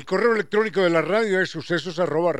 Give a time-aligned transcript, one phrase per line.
[0.00, 2.32] El correo electrónico de la radio es sucesos arroba.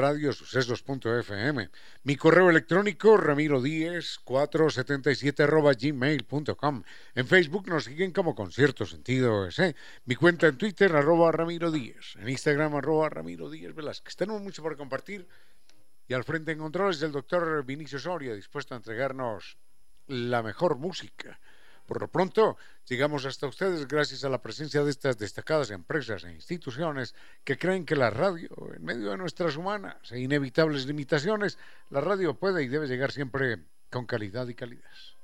[2.05, 6.83] Mi correo electrónico ramiro díez 477 arroba gmail.com.
[7.15, 9.47] En Facebook nos siguen como Concierto Sentido.
[10.07, 12.17] Mi cuenta en Twitter arroba ramiro díez.
[12.17, 14.17] En Instagram arroba ramiro díez Velázquez.
[14.17, 15.29] Tenemos mucho por compartir.
[16.09, 19.59] Y al frente en controles del doctor Vinicio Soria, dispuesto a entregarnos
[20.07, 21.39] la mejor música
[21.91, 22.57] por lo pronto,
[22.87, 27.85] llegamos hasta ustedes gracias a la presencia de estas destacadas empresas e instituciones que creen
[27.85, 31.59] que la radio, en medio de nuestras humanas e inevitables limitaciones,
[31.89, 35.20] la radio puede y debe llegar siempre con calidad y calidez.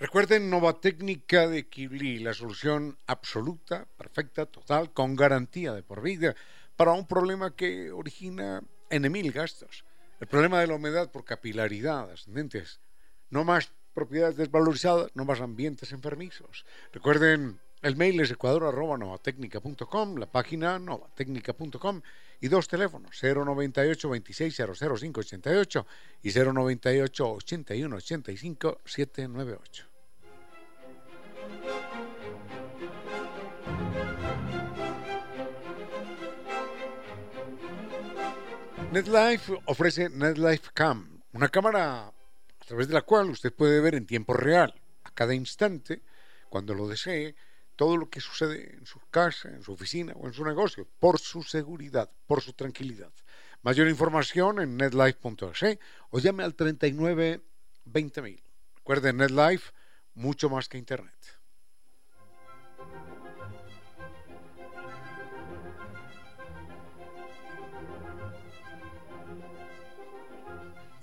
[0.00, 6.34] Recuerden Nova Técnica de Kibli, la solución absoluta, perfecta, total, con garantía de por vida
[6.74, 9.84] para un problema que origina en mil gastos.
[10.18, 12.80] El problema de la humedad por capilaridad ascendentes.
[13.28, 16.64] No más propiedades desvalorizadas, no más ambientes enfermizos.
[16.94, 22.00] Recuerden, el mail es ecuador.novatecnica.com, la página novatecnica.com
[22.40, 25.86] y dos teléfonos, 098 26 00588
[26.22, 29.89] y 098 81 85 798.
[38.92, 44.04] NetLife ofrece NetLife Cam, una cámara a través de la cual usted puede ver en
[44.04, 44.74] tiempo real,
[45.04, 46.02] a cada instante,
[46.48, 47.36] cuando lo desee,
[47.76, 51.20] todo lo que sucede en su casa, en su oficina o en su negocio, por
[51.20, 53.12] su seguridad, por su tranquilidad.
[53.62, 55.78] Mayor información en netlife.es
[56.10, 57.40] o llame al 39
[57.84, 58.42] 20000.
[58.74, 59.72] Recuerde, NetLife,
[60.14, 61.39] mucho más que Internet.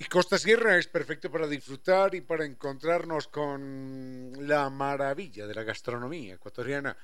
[0.10, 6.36] Costa Sierra es perfecto para disfrutar y para encontrarnos con la maravilla de la gastronomía
[6.36, 6.98] ecuatoriana,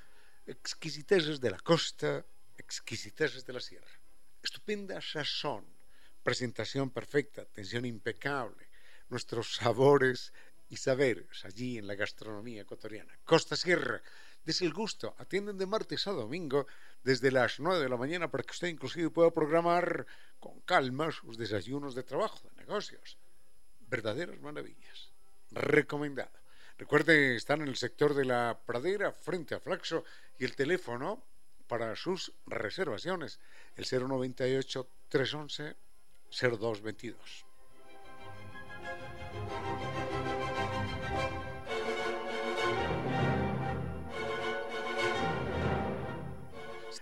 [0.45, 2.25] exquisiteces de la costa,
[2.55, 3.91] exquisiteces de la sierra,
[4.41, 5.65] estupenda sazón,
[6.23, 8.69] presentación perfecta, atención impecable,
[9.09, 10.31] nuestros sabores
[10.69, 13.19] y saberes allí en la gastronomía ecuatoriana.
[13.25, 14.01] Costa Sierra,
[14.45, 16.67] desde el gusto, atienden de martes a domingo
[17.03, 20.05] desde las 9 de la mañana para que usted inclusive pueda programar
[20.39, 23.17] con calma sus desayunos de trabajo, de negocios.
[23.88, 25.11] Verdaderas maravillas.
[25.51, 26.31] Recomendado.
[26.77, 30.03] Recuerde, están en el sector de la pradera, frente a Flaxo,
[30.39, 31.23] y el teléfono
[31.67, 33.39] para sus reservaciones,
[33.75, 34.88] el 098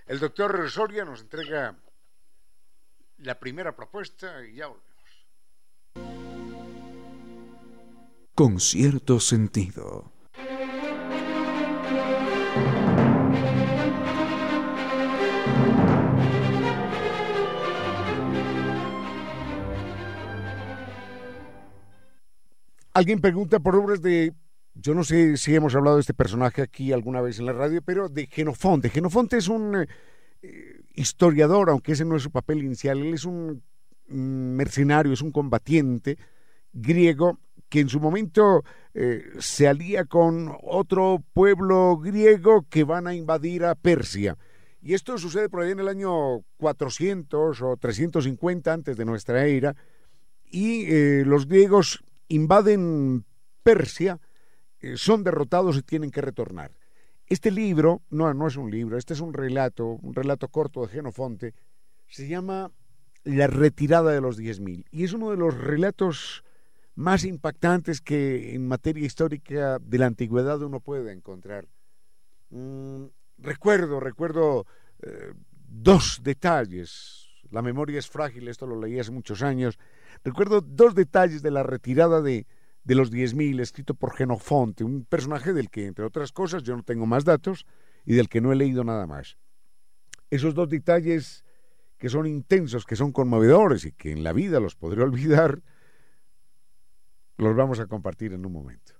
[0.05, 1.75] El doctor Soria nos entrega
[3.17, 4.91] la primera propuesta y ya volvemos.
[8.33, 10.11] Con cierto sentido.
[22.93, 24.33] Alguien pregunta por obras de
[24.73, 27.81] yo no sé si hemos hablado de este personaje aquí alguna vez en la radio,
[27.81, 28.89] pero de Genofonte.
[28.89, 29.87] Genofonte es un
[30.41, 33.63] eh, historiador, aunque ese no es su papel inicial, él es un
[34.07, 36.17] mercenario, es un combatiente
[36.73, 37.39] griego
[37.69, 38.63] que en su momento
[38.93, 44.37] eh, se alía con otro pueblo griego que van a invadir a Persia.
[44.81, 49.75] Y esto sucede por ahí en el año 400 o 350 antes de nuestra era,
[50.49, 53.23] y eh, los griegos invaden
[53.63, 54.30] Persia, eh,
[54.95, 56.71] son derrotados y tienen que retornar.
[57.27, 60.89] Este libro, no, no es un libro, este es un relato, un relato corto de
[60.89, 61.53] Genofonte,
[62.07, 62.71] se llama
[63.23, 66.43] La retirada de los 10.000 y es uno de los relatos
[66.95, 71.67] más impactantes que en materia histórica de la antigüedad uno puede encontrar.
[72.49, 73.05] Mm,
[73.37, 74.65] recuerdo, recuerdo
[75.01, 75.33] eh,
[75.67, 77.29] dos detalles.
[77.49, 79.79] La memoria es frágil, esto lo leí hace muchos años.
[80.23, 82.45] Recuerdo dos detalles de la retirada de,
[82.83, 86.83] de los 10.000, escrito por Genofonte, un personaje del que, entre otras cosas, yo no
[86.83, 87.65] tengo más datos
[88.05, 89.37] y del que no he leído nada más.
[90.29, 91.43] Esos dos detalles
[91.97, 95.61] que son intensos, que son conmovedores y que en la vida los podré olvidar,
[97.37, 98.93] los vamos a compartir en un momento.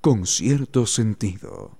[0.00, 1.78] Con cierto sentido.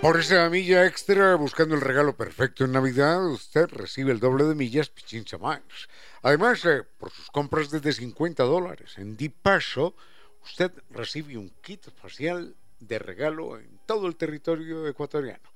[0.00, 4.54] Por esa milla extra, buscando el regalo perfecto en Navidad, usted recibe el doble de
[4.54, 5.90] millas Pichincha Miles.
[6.22, 9.94] Además, eh, por sus compras desde 50 dólares en Dipaso,
[10.42, 15.50] usted recibe un kit facial de regalo en todo el territorio ecuatoriano.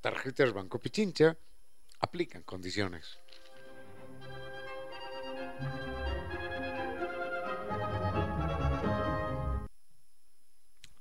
[0.00, 1.36] Tarjetas Banco Pichincha
[2.00, 3.18] aplican condiciones.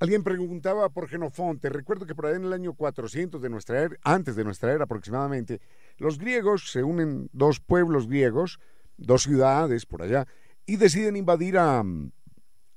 [0.02, 1.70] Alguien preguntaba por Genofonte.
[1.70, 4.86] Recuerdo que por ahí en el año 400 de nuestra era, antes de nuestra era
[4.86, 5.62] aproximadamente,
[5.98, 8.60] los griegos se unen dos pueblos griegos,
[8.98, 10.26] dos ciudades por allá,
[10.66, 11.84] y deciden invadir a,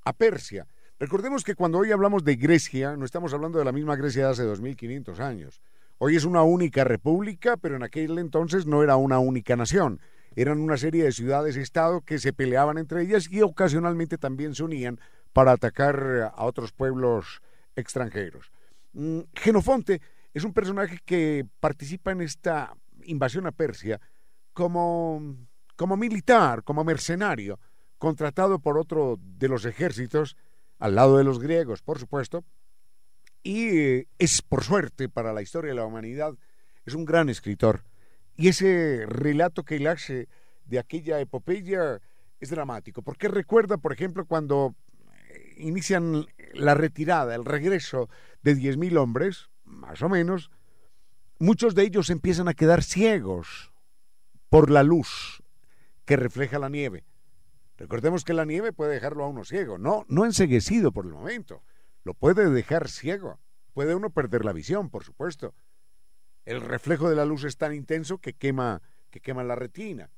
[0.05, 0.67] a Persia.
[0.99, 4.31] Recordemos que cuando hoy hablamos de Grecia, no estamos hablando de la misma Grecia de
[4.33, 5.63] hace 2500 años.
[5.97, 9.99] Hoy es una única república, pero en aquel entonces no era una única nación.
[10.37, 15.01] Eran una serie de ciudades-estado que se peleaban entre ellas y ocasionalmente también se unían
[15.35, 17.43] para atacar a otros pueblos
[17.77, 18.53] extranjeros.
[18.93, 20.01] Mm, Genofonte
[20.33, 24.01] es un personaje que participa en esta invasión a Persia
[24.53, 25.37] como,
[25.77, 27.59] como militar, como mercenario,
[27.99, 30.37] contratado por otro de los ejércitos,
[30.79, 32.45] al lado de los griegos, por supuesto,
[33.43, 36.35] y es, por suerte, para la historia de la humanidad,
[36.87, 37.83] es un gran escritor.
[38.37, 40.29] Y ese relato que él hace
[40.65, 42.01] de aquella epopeya
[42.41, 44.75] es dramático, porque recuerda, por ejemplo, cuando
[45.57, 48.09] inician la retirada, el regreso
[48.43, 50.51] de 10.000 hombres, más o menos,
[51.39, 53.73] muchos de ellos empiezan a quedar ciegos
[54.49, 55.43] por la luz
[56.05, 57.05] que refleja la nieve.
[57.77, 61.63] Recordemos que la nieve puede dejarlo a uno ciego, no, no enseguecido por el momento,
[62.05, 63.41] lo puede dejar ciego,
[63.73, 65.55] puede uno perder la visión, por supuesto.
[66.45, 70.11] El reflejo de la luz es tan intenso que quema, que quema la retina.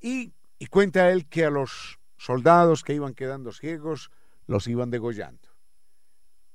[0.00, 4.10] Y, y cuenta él que a los soldados que iban quedando ciegos
[4.46, 5.48] los iban degollando.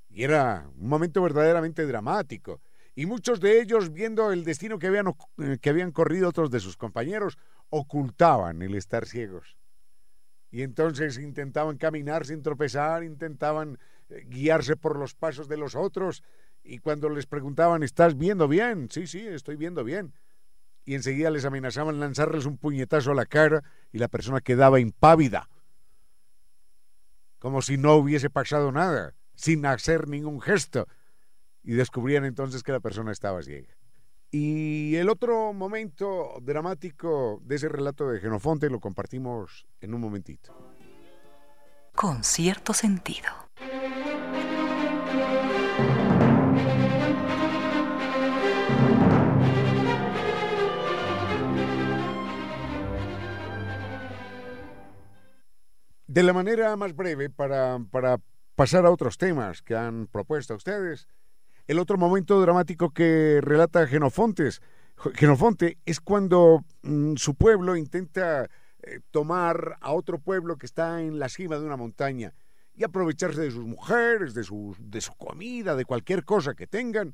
[0.10, 2.62] Y era un momento verdaderamente dramático.
[2.96, 6.60] Y muchos de ellos, viendo el destino que habían, eh, que habían corrido otros de
[6.60, 7.38] sus compañeros,
[7.70, 9.58] ocultaban el estar ciegos.
[10.50, 13.78] Y entonces intentaban caminar sin tropezar, intentaban
[14.10, 16.24] eh, guiarse por los pasos de los otros.
[16.64, 18.90] Y cuando les preguntaban, ¿estás viendo bien?
[18.90, 20.14] Sí, sí, estoy viendo bien.
[20.86, 25.50] Y enseguida les amenazaban lanzarles un puñetazo a la cara y la persona quedaba impávida
[27.40, 30.88] como si no hubiese pasado nada, sin hacer ningún gesto.
[31.64, 33.76] Y descubrían entonces que la persona estaba ciega.
[34.32, 40.56] Y el otro momento dramático de ese relato de Genofonte lo compartimos en un momentito.
[41.96, 43.30] Con cierto sentido.
[56.18, 58.18] De la manera más breve, para, para
[58.56, 61.08] pasar a otros temas que han propuesto ustedes,
[61.68, 64.60] el otro momento dramático que relata Genofontes,
[65.14, 68.46] Genofonte es cuando mm, su pueblo intenta
[68.82, 72.34] eh, tomar a otro pueblo que está en la cima de una montaña
[72.74, 77.14] y aprovecharse de sus mujeres, de su, de su comida, de cualquier cosa que tengan,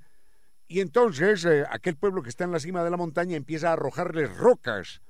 [0.65, 3.73] Y entonces eh, aquel pueblo que está en la cima de la montaña empieza a
[3.73, 5.01] arrojarles rocas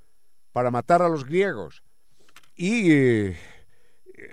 [0.52, 1.84] para matar a los griegos.
[2.56, 3.38] Y eh,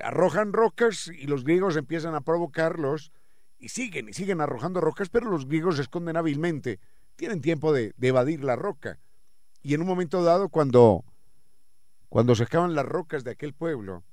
[0.02, 3.12] arrojan rocas y los griegos empiezan a provocarlos
[3.58, 6.80] y siguen y siguen arrojando rocas, pero los griegos se esconden hábilmente.
[7.16, 8.98] Tienen tiempo de, evadir la roca.
[9.62, 11.04] Y en un momento dado, cuando,
[12.08, 14.04] cuando se acaban las rocas de aquel pueblo,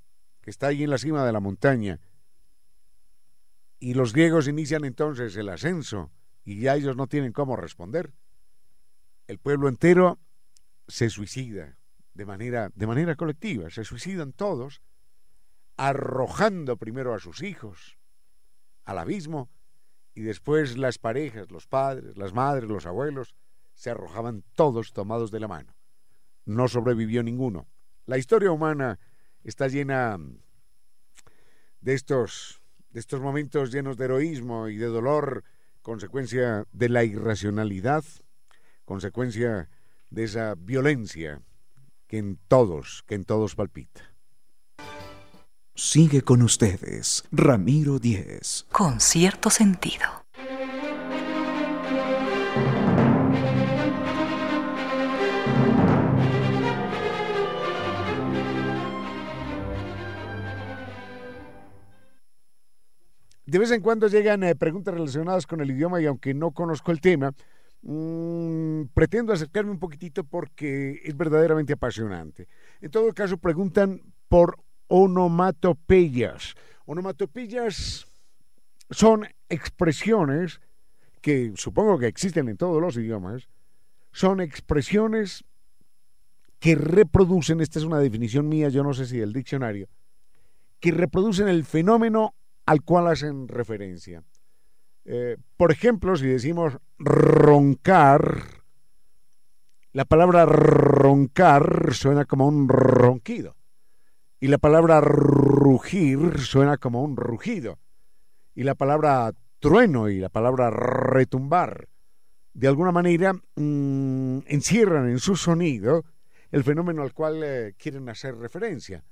[0.41, 1.99] que está ahí en la cima de la montaña,
[3.79, 6.11] y los griegos inician entonces el ascenso,
[6.43, 8.13] y ya ellos no tienen cómo responder,
[9.27, 10.19] el pueblo entero
[10.87, 11.77] se suicida
[12.13, 14.81] de manera, de manera colectiva, se suicidan todos,
[15.77, 17.97] arrojando primero a sus hijos
[18.83, 19.49] al abismo,
[20.15, 23.35] y después las parejas, los padres, las madres, los abuelos,
[23.75, 25.75] se arrojaban todos tomados de la mano.
[26.45, 27.67] No sobrevivió ninguno.
[28.07, 28.99] La historia humana
[29.43, 30.17] está llena
[31.81, 35.43] de estos, de estos momentos llenos de heroísmo y de dolor,
[35.83, 38.03] consecuencia de la irracionalidad,
[38.85, 39.69] consecuencia
[40.09, 41.41] de esa violencia
[42.07, 44.16] que en todos, que en todos palpita.
[45.79, 48.65] Sigue con ustedes, Ramiro Díez.
[48.71, 50.25] Con cierto sentido.
[63.45, 66.91] De vez en cuando llegan eh, preguntas relacionadas con el idioma y aunque no conozco
[66.91, 67.35] el tema,
[67.83, 72.47] mmm, pretendo acercarme un poquitito porque es verdaderamente apasionante.
[72.81, 74.57] En todo caso, preguntan por
[74.87, 76.55] onomatopeyas.
[76.85, 78.07] Onomatopeyas
[78.89, 80.61] son expresiones
[81.21, 83.49] que supongo que existen en todos los idiomas,
[84.11, 85.43] son expresiones
[86.59, 89.89] que reproducen, esta es una definición mía, yo no sé si del diccionario,
[90.79, 92.33] que reproducen el fenómeno
[92.65, 94.23] al cual hacen referencia.
[95.05, 98.43] Eh, por ejemplo, si decimos roncar,
[99.91, 103.56] la palabra roncar suena como un ronquido
[104.39, 107.79] y la palabra rugir suena como un rugido
[108.53, 111.87] y la palabra trueno y la palabra retumbar
[112.53, 116.05] de alguna manera mmm, encierran en su sonido
[116.51, 119.03] el fenómeno al cual eh, quieren hacer referencia.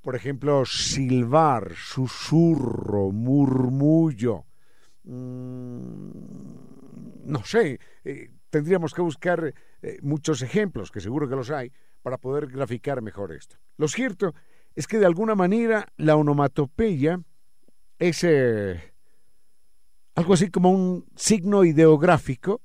[0.00, 4.44] Por ejemplo, silbar, susurro, murmullo.
[5.04, 6.10] Mmm,
[7.24, 11.72] no sé, eh, tendríamos que buscar eh, muchos ejemplos, que seguro que los hay,
[12.02, 13.56] para poder graficar mejor esto.
[13.78, 14.34] Lo cierto
[14.74, 17.20] es que de alguna manera la onomatopeya
[17.98, 18.92] es eh,
[20.14, 22.60] algo así como un signo ideográfico,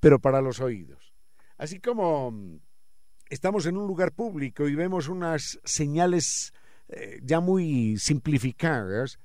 [0.00, 1.14] pero para los oídos.
[1.56, 2.58] Así como mm,
[3.30, 6.52] estamos en un lugar público y vemos unas señales
[6.88, 9.18] eh, ya muy simplificadas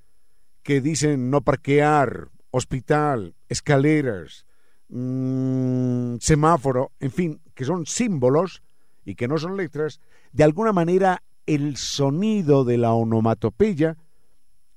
[0.63, 4.45] que dicen no parquear, hospital, escaleras,
[4.89, 8.63] mmm, semáforo, en fin, que son símbolos
[9.03, 9.99] y que no son letras,
[10.31, 13.97] de alguna manera el sonido de la onomatopeya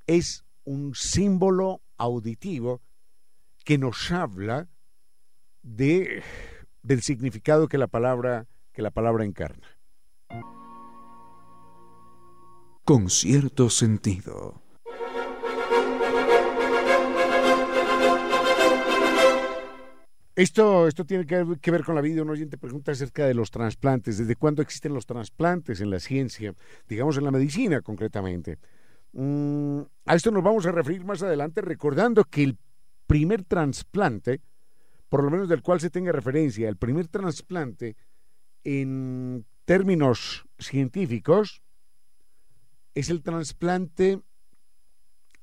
[0.06, 2.80] es un símbolo auditivo
[3.62, 4.70] que nos habla
[5.60, 6.22] de,
[6.82, 9.66] del significado que la palabra, que la palabra encarna.
[12.84, 14.61] Con cierto sentido.
[20.34, 22.22] Esto, esto tiene que ver, con la vida.
[22.22, 24.16] Un oyente pregunta acerca de los trasplantes.
[24.16, 26.54] ¿Desde cuándo existen los trasplantes en la ciencia?
[26.88, 28.58] Digamos en la medicina concretamente.
[29.12, 32.58] Mm, a esto nos vamos a referir más adelante recordando que el
[33.06, 34.40] primer trasplante,
[35.10, 37.96] por lo menos del cual se tenga referencia, el primer trasplante
[38.64, 41.60] en términos científicos
[42.94, 44.22] es el trasplante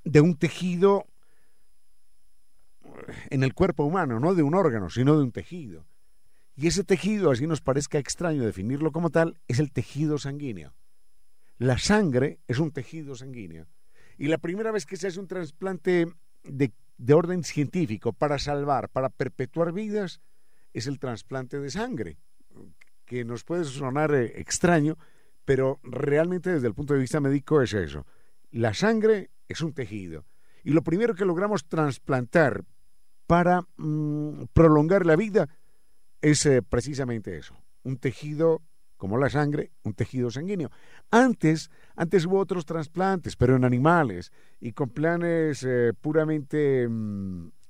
[0.03, 1.05] de un tejido
[3.29, 5.85] en el cuerpo humano, no de un órgano, sino de un tejido.
[6.55, 10.73] Y ese tejido, así nos parezca extraño definirlo como tal, es el tejido sanguíneo.
[11.57, 13.67] La sangre es un tejido sanguíneo.
[14.17, 16.07] Y la primera vez que se hace un trasplante
[16.43, 20.21] de, de orden científico para salvar, para perpetuar vidas,
[20.73, 22.17] es el trasplante de sangre,
[23.05, 24.97] que nos puede sonar eh, extraño,
[25.45, 28.05] pero realmente desde el punto de vista médico es eso.
[28.51, 30.25] La sangre es un tejido.
[30.63, 32.65] Y lo primero que logramos trasplantar
[33.29, 35.47] para mmm, prolongar la vida
[36.19, 38.63] es eh, precisamente eso, un tejido
[38.97, 40.71] como la sangre, un tejido sanguíneo.
[41.11, 46.89] Antes, antes hubo otros trasplantes, pero en animales y con planes eh, puramente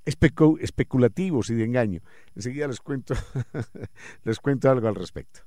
[0.05, 1.99] especu especulativos y de engaño.
[2.35, 3.13] Enseguida les cuento,
[4.23, 5.41] les cuento algo al respecto.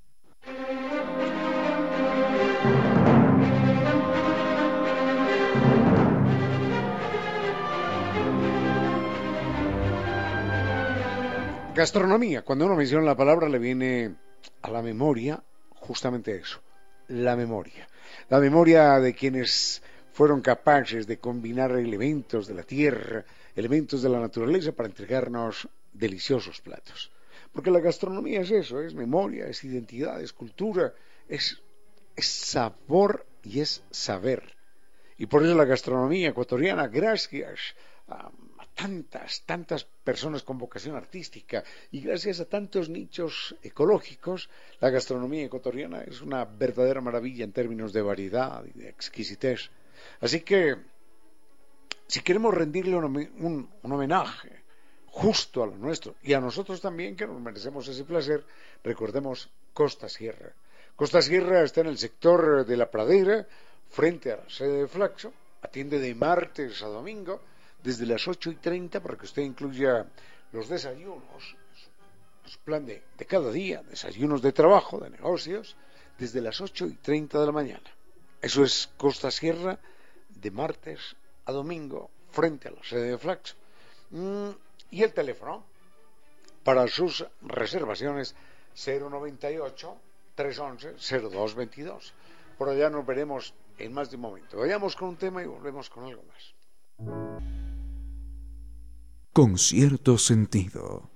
[11.74, 14.14] Gastronomía, cuando uno menciona la palabra le viene
[14.60, 16.60] a la memoria justamente eso,
[17.08, 17.88] la memoria.
[18.28, 23.24] La memoria de quienes fueron capaces de combinar elementos de la tierra,
[23.56, 27.10] elementos de la naturaleza para entregarnos deliciosos platos.
[27.52, 30.92] Porque la gastronomía es eso, es memoria, es identidad, es cultura,
[31.28, 31.60] es,
[32.16, 34.56] sabor y es saber.
[35.16, 37.74] Y por eso la gastronomía ecuatoriana, gracias
[38.08, 38.30] a,
[38.74, 44.48] tantas, tantas personas con vocación artística y gracias a tantos nichos ecológicos,
[44.80, 49.70] la gastronomía ecuatoriana es una verdadera maravilla en términos de variedad y de exquisitez.
[50.20, 50.76] Así que,
[52.06, 54.62] si queremos rendirle un, homenaje
[55.06, 58.44] justo a lo nuestro y a nosotros también, que nos merecemos ese placer,
[58.82, 60.52] recordemos Costa Sierra.
[60.96, 63.46] Costa Sierra está en el sector de la pradera,
[63.88, 67.40] frente a la sede de Flaxo, atiende de martes a domingo,
[67.82, 70.06] desde las 8 y 30 para que usted incluya
[70.52, 71.56] los desayunos,
[72.44, 75.76] su plan de, de, cada día, desayunos de trabajo, de negocios,
[76.18, 77.90] desde las 8 y 30 de la mañana.
[78.40, 79.78] Eso es Costa Sierra
[80.28, 83.56] de martes a domingo frente a la sede de Flax.
[84.10, 84.50] Mm,
[84.90, 85.64] y el teléfono
[86.64, 88.34] para sus reservaciones
[88.74, 89.96] 098
[90.34, 92.12] 311 0222.
[92.58, 94.58] Por allá nos veremos en más de un momento.
[94.58, 97.71] Vayamos con un tema y volvemos con algo más.
[99.32, 101.10] Con cierto sentido.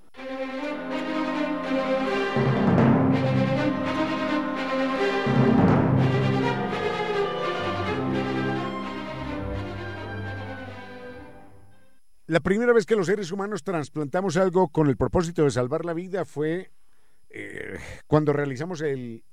[12.26, 15.92] La primera vez que los seres humanos trasplantamos algo con el propósito de salvar la
[15.92, 16.70] vida fue
[17.28, 19.24] eh, cuando realizamos el,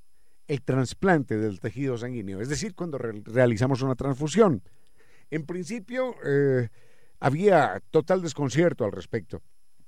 [0.66, 4.62] trasplante del tejido sanguíneo, es decir, cuando realizamos una transfusión.
[5.32, 6.68] En principio eh,
[7.24, 9.42] había total desconcierto al respecto,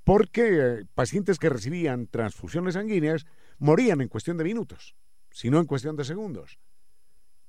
[0.03, 3.25] porque pacientes que recibían transfusiones sanguíneas
[3.57, 4.95] morían en cuestión de minutos,
[5.31, 6.59] sino en cuestión de segundos.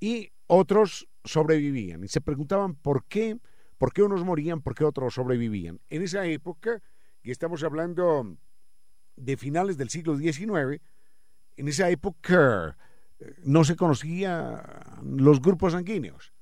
[0.01, 3.39] Y otros sobrevivían y se preguntaban por qué
[3.79, 4.63] ¿Por qué unos morían?
[4.63, 5.81] ¿Por qué otros sobrevivían?
[5.89, 6.83] En esa época,
[7.23, 8.37] y estamos hablando
[9.17, 10.81] de finales del siglo XIX,
[11.57, 12.77] en esa época
[13.19, 14.63] eh, no se conocían
[15.03, 16.33] los grupos sanguíneos.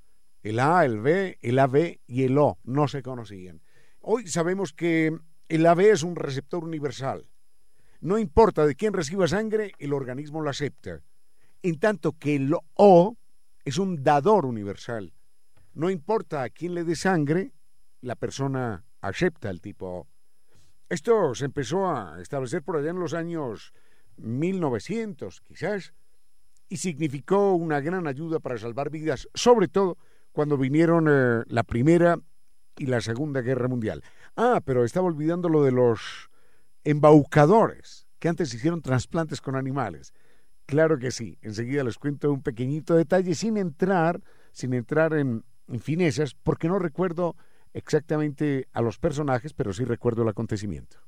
[0.45, 3.63] El A, el B, el AB y el O no se conocían.
[4.01, 7.31] Hoy sabemos que el AB es un receptor universal.
[8.03, 11.01] No importa de quién reciba sangre, el organismo lo acepta.
[11.63, 13.17] En tanto que el O
[13.65, 15.15] es un dador universal.
[15.73, 17.53] No importa a quién le dé sangre,
[18.03, 20.07] la persona acepta el tipo
[20.91, 23.73] Esto se empezó a establecer por allá en los años
[24.19, 25.95] 1900, quizás,
[26.69, 29.97] y significó una gran ayuda para salvar vidas, sobre todo
[30.35, 32.19] cuando vinieron eh, la Primera
[32.77, 34.03] y la Segunda Guerra Mundial.
[34.37, 36.29] Ah, pero estaba olvidando lo de los
[36.83, 40.13] embaucadores, que antes hicieron trasplantes con animales.
[40.67, 44.21] Claro que sí, enseguida les cuento un pequeñito detalle sin entrar,
[44.51, 47.37] sin entrar en, en finezas, porque no recuerdo
[47.73, 50.99] exactamente a los personajes, pero sí recuerdo el acontecimiento.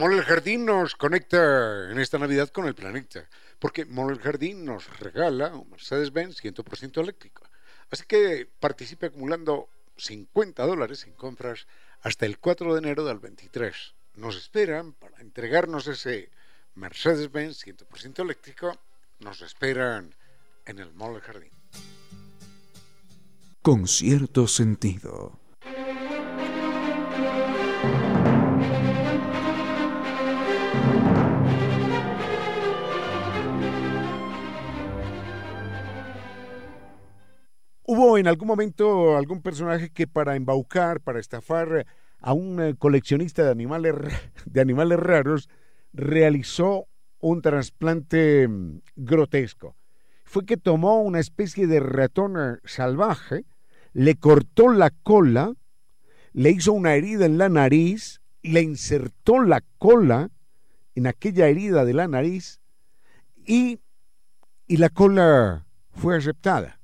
[0.00, 4.64] Mole el Jardín nos conecta en esta Navidad con el planeta, porque Mole el Jardín
[4.64, 7.42] nos regala un Mercedes-Benz 100% eléctrico.
[7.90, 11.66] Así que participe acumulando 50 dólares en compras
[12.00, 13.76] hasta el 4 de enero del 23.
[14.14, 16.30] Nos esperan para entregarnos ese
[16.76, 18.80] Mercedes-Benz 100% eléctrico
[19.18, 20.14] nos esperan
[20.64, 21.52] en el Mall Jardín.
[23.60, 25.38] Con cierto sentido.
[37.92, 41.88] Hubo en algún momento algún personaje que para embaucar, para estafar
[42.20, 43.96] a un eh, coleccionista de animales,
[44.44, 45.48] de animales raros,
[45.92, 46.86] realizó
[47.18, 49.74] un trasplante mm, grotesco.
[50.22, 53.44] Fue que tomó una especie de ratón eh, salvaje,
[53.92, 55.54] le cortó la cola,
[56.32, 60.30] le hizo una herida en la nariz, le insertó la cola
[60.94, 62.60] en aquella herida de la nariz
[63.44, 63.80] y,
[64.68, 66.79] y la cola fue aceptada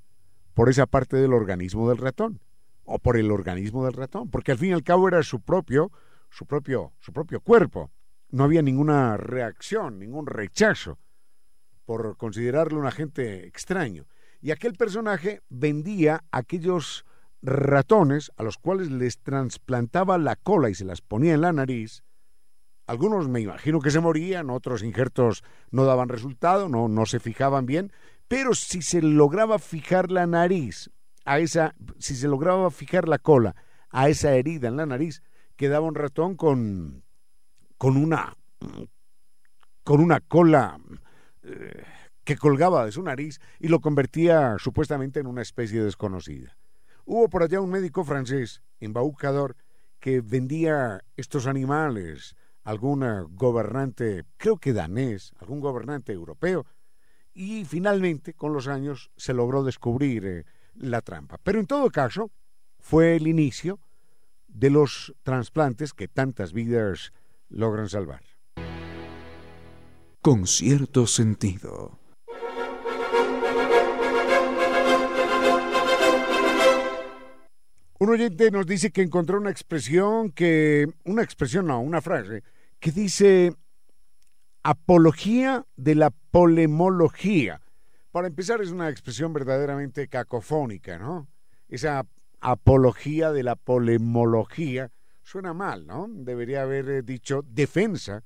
[0.57, 2.41] por esa parte del organismo del ratón
[2.85, 5.93] o por el organismo del ratón, porque al fin y al cabo era su propio,
[6.31, 7.91] su propio, su propio cuerpo
[8.31, 10.99] no había ninguna reacción, ningún rechazo
[11.85, 14.07] por considerarlo un agente extraño.
[14.41, 17.05] Y aquel personaje vendía aquellos
[17.43, 22.03] ratones a los cuales les trasplantaba la cola y se las ponía en la nariz.
[22.87, 27.67] Algunos me imagino que se morían, otros injertos no daban resultado, no, no se fijaban
[27.67, 27.93] bien,
[28.29, 30.91] pero si se lograba fijar la nariz
[31.25, 33.55] a esa, si se lograba fijar la cola
[33.91, 35.23] a esa herida en la nariz,
[35.57, 37.05] quedaba un ratón con,
[37.79, 38.37] con una,
[39.85, 40.79] con una cola
[41.43, 41.85] eh,
[42.25, 46.57] que colgaba de su nariz y lo convertía supuestamente en una especie desconocida.
[47.05, 49.57] Hubo por allá un médico francés, embaucador,
[50.01, 52.37] que vendía estos animales
[52.67, 53.05] algún
[53.37, 56.67] gobernante, creo que danés, algún gobernante europeo,
[57.37, 60.45] y finalmente, con los años, se logró descubrir eh,
[60.75, 61.39] la trampa.
[61.43, 62.31] Pero en todo caso,
[62.79, 63.79] fue el inicio
[64.49, 67.13] de los trasplantes que tantas vidas
[67.51, 68.23] logran salvar.
[70.23, 71.99] Con cierto sentido.
[77.99, 82.43] Un oyente nos dice que encontró una expresión que, una expresión no, una frase,
[82.81, 83.55] que dice
[84.67, 87.61] apología de la polemología.
[88.11, 91.29] Para empezar, es una expresión verdaderamente cacofónica, ¿no?
[91.69, 92.05] Esa
[92.41, 94.91] apología de la polemología
[95.23, 96.09] suena mal, ¿no?
[96.11, 98.25] Debería haber eh, dicho defensa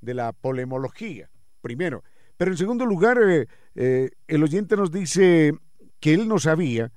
[0.00, 1.28] de la polemología,
[1.60, 2.04] primero.
[2.36, 5.54] Pero en segundo lugar, eh, eh, el oyente nos dice
[5.98, 6.92] que él no sabía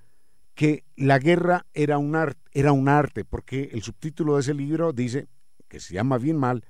[0.54, 2.16] que la guerra era un,
[2.52, 5.28] era un arte, porque el subtítulo de ese libro dice,
[5.68, 6.64] que se llama bien mal,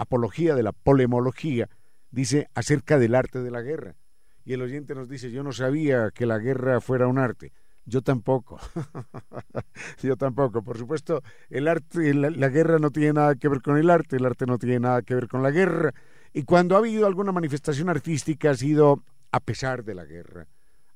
[0.00, 1.68] Apología de la Polemología,
[2.10, 3.96] dice acerca del arte de la guerra.
[4.44, 7.52] Y el oyente nos dice, yo no sabía que la guerra fuera un arte.
[7.84, 8.58] Yo tampoco.
[10.02, 10.62] Yo tampoco.
[10.62, 14.16] Por supuesto, el arte, la, la, guerra no tiene nada que ver con el arte,
[14.16, 15.92] el arte no tiene nada que ver con la guerra.
[16.32, 20.46] Y cuando ha habido alguna manifestación artística ha sido a pesar de la guerra,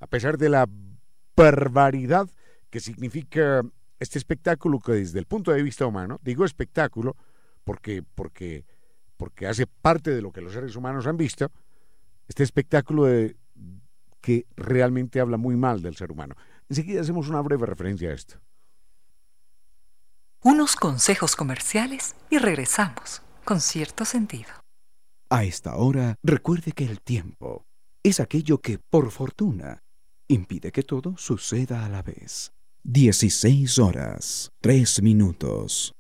[0.01, 0.69] a pesar de la
[1.37, 2.29] barbaridad
[2.71, 3.63] que significa
[3.99, 7.17] este espectáculo que desde el punto de vista humano, digo espectáculo
[7.65, 8.65] porque, porque,
[9.17, 11.51] porque hace parte de lo que los seres humanos han visto,
[12.29, 13.37] este espectáculo de,
[14.21, 16.35] que realmente habla muy mal del ser humano.
[16.69, 18.41] Enseguida hacemos una breve referencia a esto.
[20.43, 24.51] Unos consejos comerciales y regresamos con cierto sentido.
[25.31, 27.67] A esta hora, recuerde que el tiempo
[28.03, 29.83] es aquello que, por fortuna,
[30.29, 32.53] impide que todo suceda a la vez.
[32.85, 35.95] 16 horas, 3 minutos.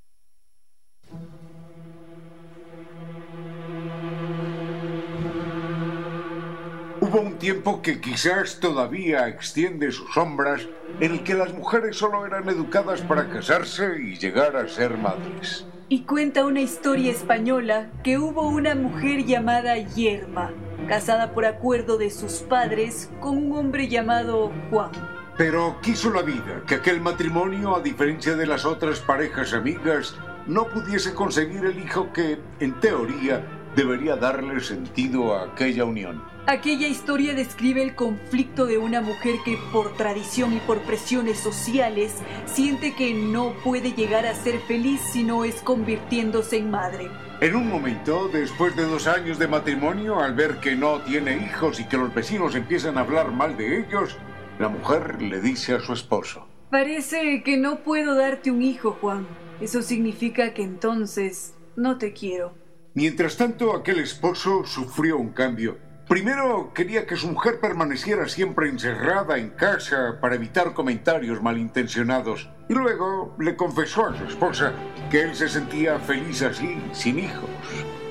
[7.14, 10.62] Hubo un tiempo que quizás todavía extiende sus sombras
[10.98, 15.64] en el que las mujeres solo eran educadas para casarse y llegar a ser madres.
[15.88, 20.50] Y cuenta una historia española que hubo una mujer llamada Yerma,
[20.88, 24.90] casada por acuerdo de sus padres con un hombre llamado Juan.
[25.38, 30.16] Pero quiso la vida que aquel matrimonio, a diferencia de las otras parejas amigas,
[30.48, 33.46] no pudiese conseguir el hijo que, en teoría,
[33.76, 36.33] debería darle sentido a aquella unión.
[36.46, 42.16] Aquella historia describe el conflicto de una mujer que por tradición y por presiones sociales
[42.44, 47.08] siente que no puede llegar a ser feliz si no es convirtiéndose en madre.
[47.40, 51.80] En un momento, después de dos años de matrimonio, al ver que no tiene hijos
[51.80, 54.18] y que los vecinos empiezan a hablar mal de ellos,
[54.58, 56.46] la mujer le dice a su esposo.
[56.70, 59.26] Parece que no puedo darte un hijo, Juan.
[59.62, 62.54] Eso significa que entonces no te quiero.
[62.92, 65.78] Mientras tanto, aquel esposo sufrió un cambio.
[66.08, 72.50] Primero quería que su mujer permaneciera siempre encerrada en casa para evitar comentarios malintencionados.
[72.68, 74.74] Y luego le confesó a su esposa
[75.10, 77.48] que él se sentía feliz así, sin hijos,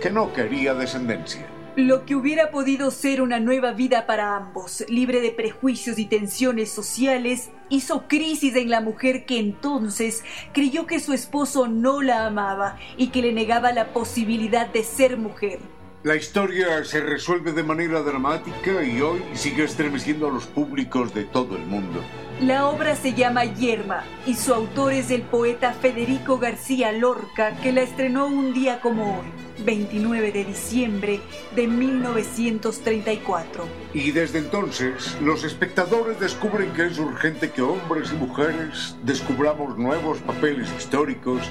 [0.01, 1.47] que no quería descendencia.
[1.75, 6.71] Lo que hubiera podido ser una nueva vida para ambos, libre de prejuicios y tensiones
[6.71, 12.77] sociales, hizo crisis en la mujer que entonces creyó que su esposo no la amaba
[12.97, 15.60] y que le negaba la posibilidad de ser mujer.
[16.04, 21.24] La historia se resuelve de manera dramática y hoy sigue estremeciendo a los públicos de
[21.24, 22.02] todo el mundo.
[22.42, 27.72] La obra se llama Yerma y su autor es el poeta Federico García Lorca, que
[27.72, 29.28] la estrenó un día como hoy.
[29.63, 31.20] 29 de diciembre
[31.56, 33.66] de 1934.
[33.94, 40.18] Y desde entonces, los espectadores descubren que es urgente que hombres y mujeres descubramos nuevos
[40.20, 41.44] papeles históricos,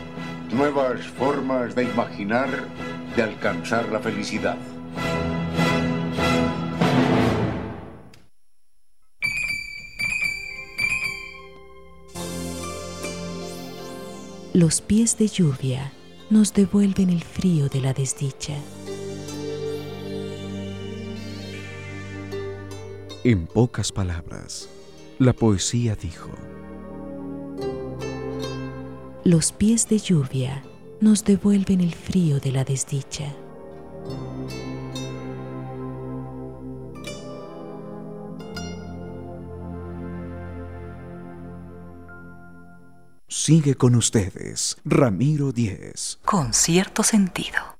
[0.53, 2.49] nuevas formas de imaginar,
[3.17, 4.57] de alcanzar la felicidad.
[14.55, 15.93] Los pies de lluvia
[16.29, 18.55] nos devuelven el frío de la desdicha.
[23.25, 24.69] En pocas palabras,
[25.19, 26.31] la poesía dijo,
[29.25, 30.65] Los pies de lluvia
[31.01, 33.33] nos devuelven el frío de la desdicha.
[43.29, 46.19] Sigue con ustedes, Ramiro Díez.
[46.25, 47.72] Con cierto sentido.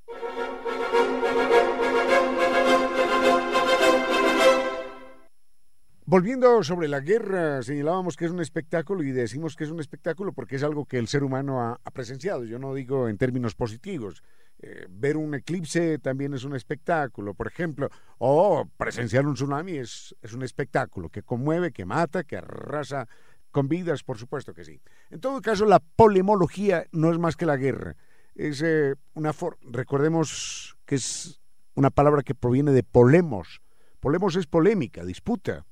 [6.13, 10.35] Volviendo sobre la guerra, señalábamos que es un espectáculo y decimos que es un espectáculo
[10.35, 12.45] porque es algo que el ser humano ha, presenciado.
[12.45, 14.23] Yo no digo en términos positivos.
[14.59, 20.15] Eh, ver un eclipse también es un espectáculo, por ejemplo, o presenciar un tsunami es,
[20.21, 23.09] es un espectáculo que conmueve, que mata, que arrasa
[23.51, 24.83] con vidas, por supuesto que sí.
[25.09, 27.97] En todo caso, la polemología no es más que la guerra.
[28.35, 31.41] Es eh, una recordemos que es
[31.75, 33.63] una palabra que proviene de polemos.
[33.99, 35.65] Polemos es polémica, disputa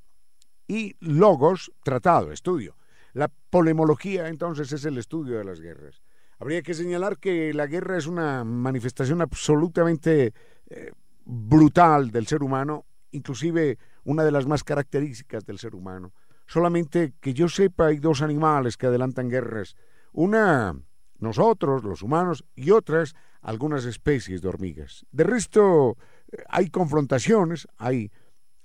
[0.70, 2.76] y logos, tratado, estudio.
[3.12, 6.00] La polemología entonces es el estudio de las guerras.
[6.38, 10.32] Habría que señalar que la guerra es una manifestación absolutamente
[10.68, 10.92] eh,
[11.24, 16.12] brutal del ser humano, inclusive una de las más características del ser humano.
[16.46, 19.74] Solamente que yo sepa hay dos animales que adelantan guerras.
[20.12, 20.80] Una,
[21.18, 25.04] nosotros, los humanos, y otras, algunas especies de hormigas.
[25.10, 25.96] De resto,
[26.30, 28.12] eh, hay confrontaciones, hay,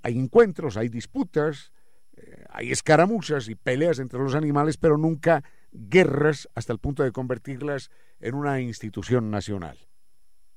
[0.03, 1.71] hay encuentros, hay disputas,
[2.49, 7.89] hay escaramuzas y peleas entre los animales, pero nunca guerras hasta el punto de convertirlas
[8.19, 9.77] en una institución nacional.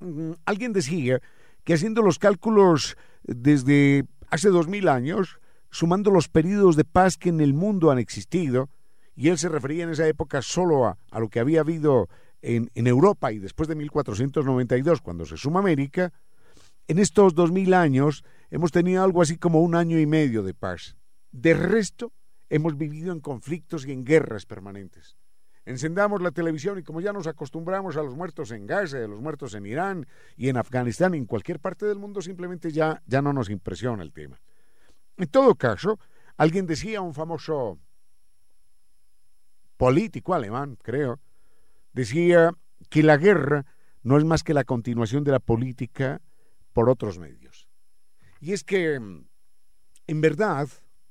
[0.01, 1.21] Mm, alguien decía
[1.65, 7.29] que haciendo los cálculos desde hace dos mil años, sumando los periodos de paz que
[7.29, 8.71] en el mundo han existido,
[9.15, 12.09] y él se refería en esa época solo a, lo que había habido
[12.41, 16.13] en, Europa y después de 1492, cuando se suma América,
[16.87, 20.55] en estos dos mil años hemos tenido algo así como un año y medio de
[20.55, 20.97] paz.
[21.33, 22.13] De resto,
[22.49, 25.17] hemos vivido en conflictos y en guerras permanentes.
[25.65, 29.21] Encendamos la televisión y como ya nos acostumbramos a los muertos en Gaza, a los
[29.21, 33.35] muertos en Irán y en Afganistán, en cualquier parte del mundo, simplemente ya, ya no
[33.35, 34.41] nos impresiona el tema.
[35.19, 35.99] En todo caso,
[36.39, 37.79] alguien decía, un famoso
[39.77, 41.21] político alemán, creo,
[41.93, 42.53] decía
[42.89, 43.67] que la guerra
[44.03, 46.23] no es más que la continuación de la política
[46.73, 47.69] por otros medios.
[48.41, 50.69] Y es que, en verdad,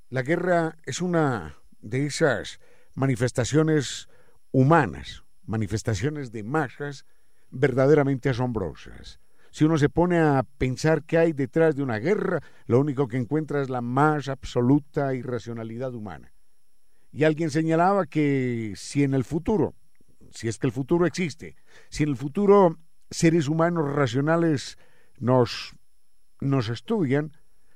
[0.09, 2.59] la guerra es una de esas
[2.93, 4.07] manifestaciones
[4.51, 7.05] humanas, manifestaciones de masas
[7.49, 9.19] verdaderamente asombrosas.
[9.51, 13.17] Si uno se pone a pensar qué hay detrás de una guerra, lo único que
[13.17, 16.33] encuentra es la más absoluta irracionalidad humana.
[17.11, 19.73] Y alguien señalaba que si en el futuro,
[20.31, 21.55] si es que el futuro existe,
[21.89, 22.77] si en el futuro
[23.09, 24.77] seres humanos racionales
[25.17, 25.75] nos,
[26.39, 27.31] nos estudian,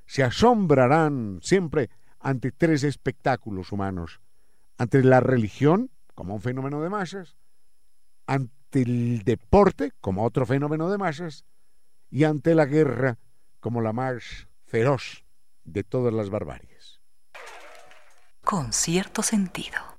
[0.05, 1.89] se asombrarán siempre
[2.21, 4.21] ante tres espectáculos humanos,
[4.77, 7.35] ante la religión como un fenómeno de masas,
[8.27, 11.45] ante el deporte como otro fenómeno de masas
[12.09, 13.17] y ante la guerra
[13.59, 15.25] como la más feroz
[15.63, 17.01] de todas las barbaries.
[18.43, 19.90] Con cierto sentido.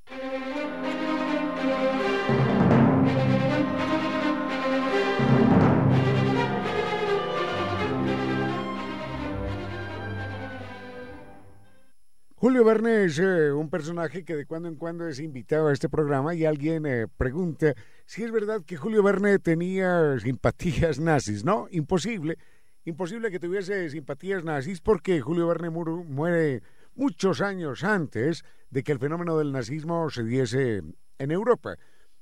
[12.43, 15.89] Julio Verne es eh, un personaje que de cuando en cuando es invitado a este
[15.89, 17.73] programa y alguien eh, pregunta
[18.05, 21.45] si es verdad que Julio Verne tenía simpatías nazis.
[21.45, 22.39] No, imposible.
[22.85, 26.65] Imposible que tuviese simpatías nazis porque Julio Verne muere
[26.97, 30.83] muchos años antes de que el fenómeno del nazismo se diese
[31.19, 31.77] en Europa.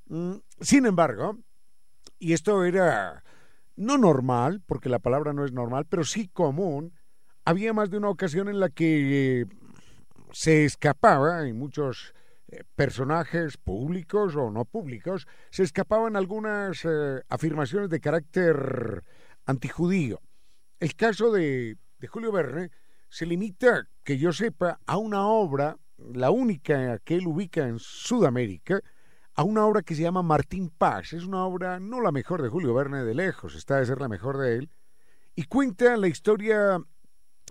[0.05, 1.39] Mm, sin embargo,
[2.19, 3.25] y esto era
[3.75, 6.93] no normal, porque la palabra no es normal, pero sí común,
[7.47, 9.47] había más de una ocasión en la que
[10.33, 12.15] se escapaba en muchos
[12.49, 19.05] eh, personajes públicos o no públicos, se escapaban algunas eh, afirmaciones de carácter
[19.47, 20.21] antijudío.
[20.79, 22.71] El caso de, de, Julio Verne
[23.09, 28.81] se limita, que yo sepa, a una obra, la única que él ubica en Sudamérica,
[29.35, 31.13] a una obra que se llama Martín Paz.
[31.13, 34.09] Es una obra no la mejor de Julio Verne de lejos, está de ser la
[34.09, 34.71] mejor de él,
[35.35, 36.79] y cuenta la historia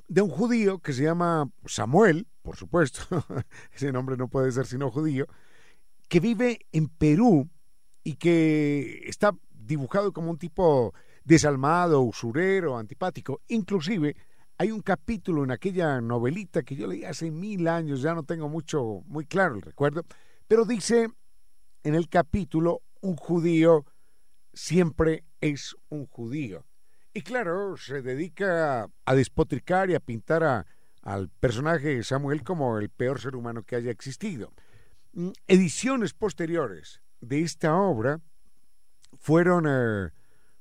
[0.08, 3.02] de un judío que se llama Samuel, por supuesto,
[3.76, 5.28] ese nombre no puede ser sino judío,
[6.08, 7.48] que vive en Perú
[8.04, 10.92] y que está dibujado como un tipo
[11.24, 13.42] desalmado, usurero, antipático.
[13.50, 14.16] Inclusive
[14.58, 18.50] hay un capítulo en aquella novelita que yo leí hace mil años, ya no tengo
[18.50, 20.04] mucho, muy claro el recuerdo,
[20.48, 21.08] pero dice
[21.84, 23.86] en el capítulo, un judío
[24.56, 26.66] siempre es un judío.
[27.14, 30.66] Y claro, se dedica a despotricar y a pintar a,
[31.02, 34.52] al personaje Samuel como el peor ser humano que haya existido.
[35.14, 38.22] Mm, ediciones posteriores de esta obra
[39.18, 40.12] fueron, eh,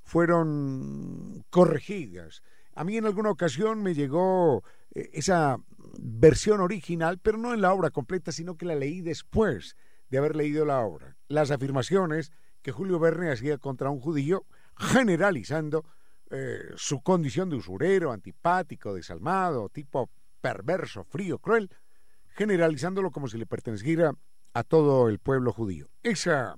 [0.03, 2.43] fueron corregidas.
[2.75, 4.63] A mí en alguna ocasión me llegó
[4.95, 5.59] eh, esa
[5.99, 9.77] versión original, pero no en la obra completa, sino que la leí después
[10.11, 11.17] de haber leído la obra.
[11.29, 14.47] Las afirmaciones que Julio Verne hacía contra un judío,
[14.77, 15.85] generalizando
[16.31, 21.71] eh, su condición de usurero, antipático, desalmado, tipo perverso, frío, cruel,
[22.29, 24.13] generalizándolo como si le perteneciera
[24.55, 25.89] a todo el pueblo judío.
[26.03, 26.57] Esa,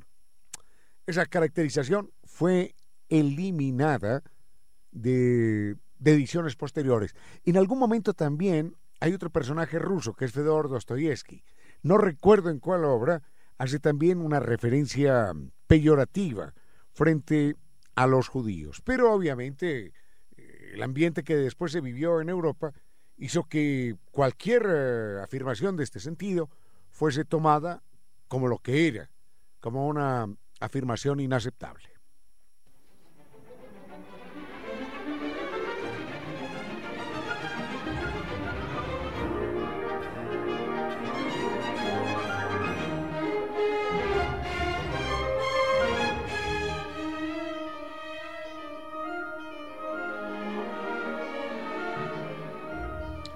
[1.07, 2.75] esa caracterización fue
[3.09, 4.23] eliminada
[4.91, 7.15] de, ediciones posteriores.
[7.45, 11.43] En algún momento también hay otro personaje ruso que es Fedor Dostoyevsky.
[11.83, 13.23] No recuerdo en cuál obra
[13.59, 15.33] hace también una referencia
[15.67, 16.55] peyorativa
[16.93, 17.57] frente
[17.95, 18.81] a los judíos.
[18.85, 19.93] Pero obviamente
[20.37, 22.73] eh, el ambiente que después se vivió en Europa
[23.21, 26.51] hizo que cualquier eh, afirmación de este sentido
[26.91, 27.83] fuese tomada
[28.29, 29.11] como lo que era,
[29.61, 30.27] como una
[30.59, 31.90] afirmación inaceptable.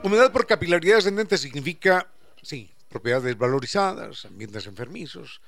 [0.04, 2.06] Humedad por capilaridad ascendente significa,
[2.42, 5.40] sí, propiedades valorizadas, ambientes enfermizos,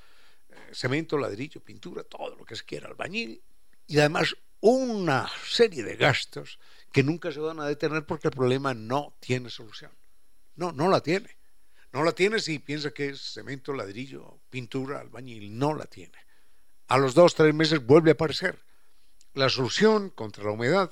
[0.49, 3.43] eh, cemento, ladrillo, pintura, todo lo que se quiera, albañil,
[3.87, 6.59] y además una serie de gastos
[6.91, 9.91] que nunca se van a detener porque el problema no tiene solución.
[10.55, 11.37] No, no la tiene.
[11.93, 15.59] No la tiene si piensa que es cemento, ladrillo, pintura, albañil.
[15.59, 16.17] No la tiene.
[16.89, 18.59] A los dos, tres meses vuelve a aparecer.
[19.35, 20.91] La solución contra la humedad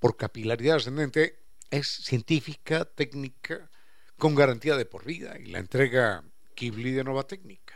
[0.00, 3.70] por capilaridad ascendente es científica, técnica,
[4.18, 6.24] con garantía de por vida y la entrega
[6.54, 7.74] Kibli de Nova Técnica.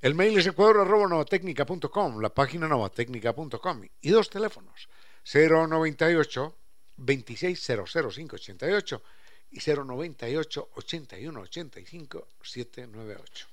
[0.00, 4.88] El mail es ecuador.novatecnica.com, la página novatecnica.com y dos teléfonos,
[5.24, 6.56] 098
[7.00, 9.02] 2600588
[9.50, 13.46] y 098 8185 798.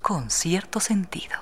[0.00, 1.36] Con cierto sentido.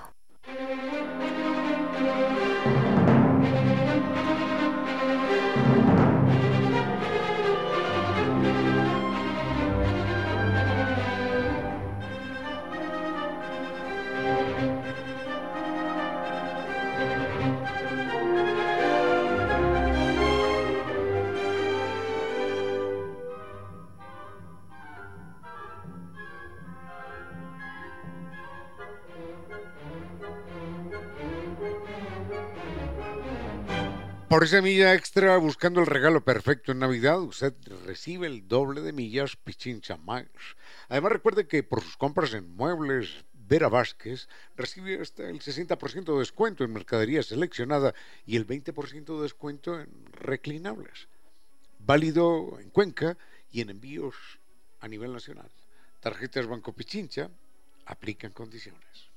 [34.33, 37.53] Por esa milla extra, buscando el regalo perfecto en Navidad, usted
[37.85, 40.57] recibe el doble de millas Pichincha Miles.
[40.89, 46.19] Además, recuerde que por sus compras en muebles Vera Vázquez recibe hasta el 60% de
[46.19, 47.93] descuento en mercadería seleccionada
[48.25, 51.09] y el 20% de descuento en reclinables.
[51.81, 53.19] Válido en Cuenca
[53.51, 54.15] y en envíos
[54.81, 55.51] a nivel nacional.
[56.01, 57.29] Tarjetas Banco Pichincha
[57.85, 59.12] aplican condiciones.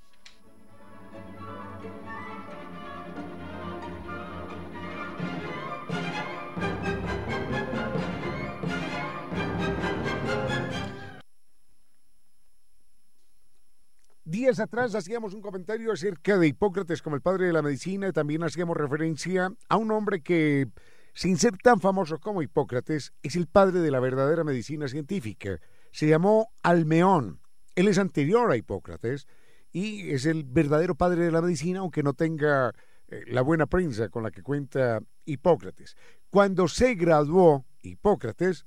[14.35, 18.11] Días atrás hacíamos un comentario acerca de Hipócrates como el padre de la medicina y
[18.11, 20.67] también hacíamos referencia a un hombre que,
[21.13, 25.61] sin ser tan famoso como Hipócrates, es el padre de la verdadera medicina científica.
[25.93, 27.39] Se llamó Almeón.
[27.75, 29.25] Él es anterior a Hipócrates
[29.71, 32.73] y es el verdadero padre de la medicina, aunque no tenga
[33.07, 35.95] eh, la buena prensa con la que cuenta Hipócrates.
[36.29, 38.65] Cuando se graduó Hipócrates,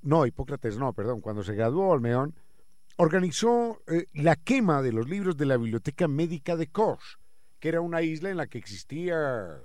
[0.00, 2.34] no, Hipócrates no, perdón, cuando se graduó Almeón,
[2.96, 7.18] organizó eh, la quema de los libros de la Biblioteca Médica de Kos,
[7.58, 9.60] que era una isla en la que existía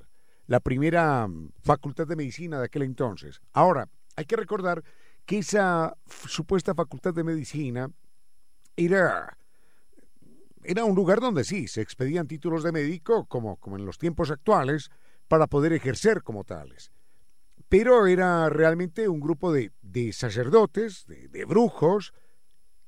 [0.46, 3.42] la primera mm, facultad de medicina de aquel entonces.
[3.54, 4.84] Ahora, hay que recordar
[5.26, 7.92] que esa supuesta facultad de medicina
[8.76, 9.38] era,
[10.64, 14.32] era un lugar donde sí, se expedían títulos de médico, como, como en los tiempos
[14.32, 14.90] actuales,
[15.28, 16.92] para poder ejercer como tales.
[17.68, 22.14] Pero era realmente un grupo de, de sacerdotes, de brujos,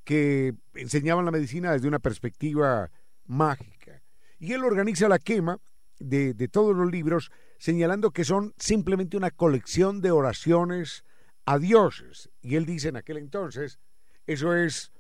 [0.10, 2.90] que enseñaban la medicina desde una perspectiva
[3.28, 4.02] mágica.
[4.40, 5.60] Y él organiza la quema
[6.00, 7.30] de, todos los libros,
[7.60, 11.04] señalando que son simplemente una colección de oraciones
[11.46, 12.32] a dioses.
[12.42, 13.78] Y él dice en aquel entonces,
[14.26, 14.92] eso es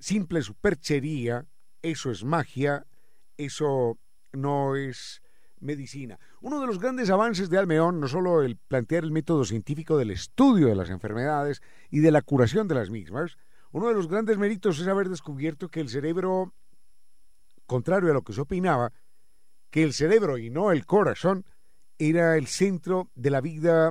[0.00, 1.46] simple superchería,
[1.80, 2.88] eso es magia,
[3.36, 4.00] eso
[4.32, 5.22] no es
[5.60, 6.18] medicina.
[6.40, 10.10] Uno de los grandes avances de Almeón, no solo el plantear el método científico del
[10.10, 13.38] estudio de las enfermedades y de la curación de las mismas,
[13.76, 16.54] uno de los grandes méritos es haber descubierto que el cerebro,
[17.66, 18.90] contrario a lo que se opinaba,
[19.68, 21.44] que el cerebro y no el corazón
[21.98, 23.90] era el centro de la vida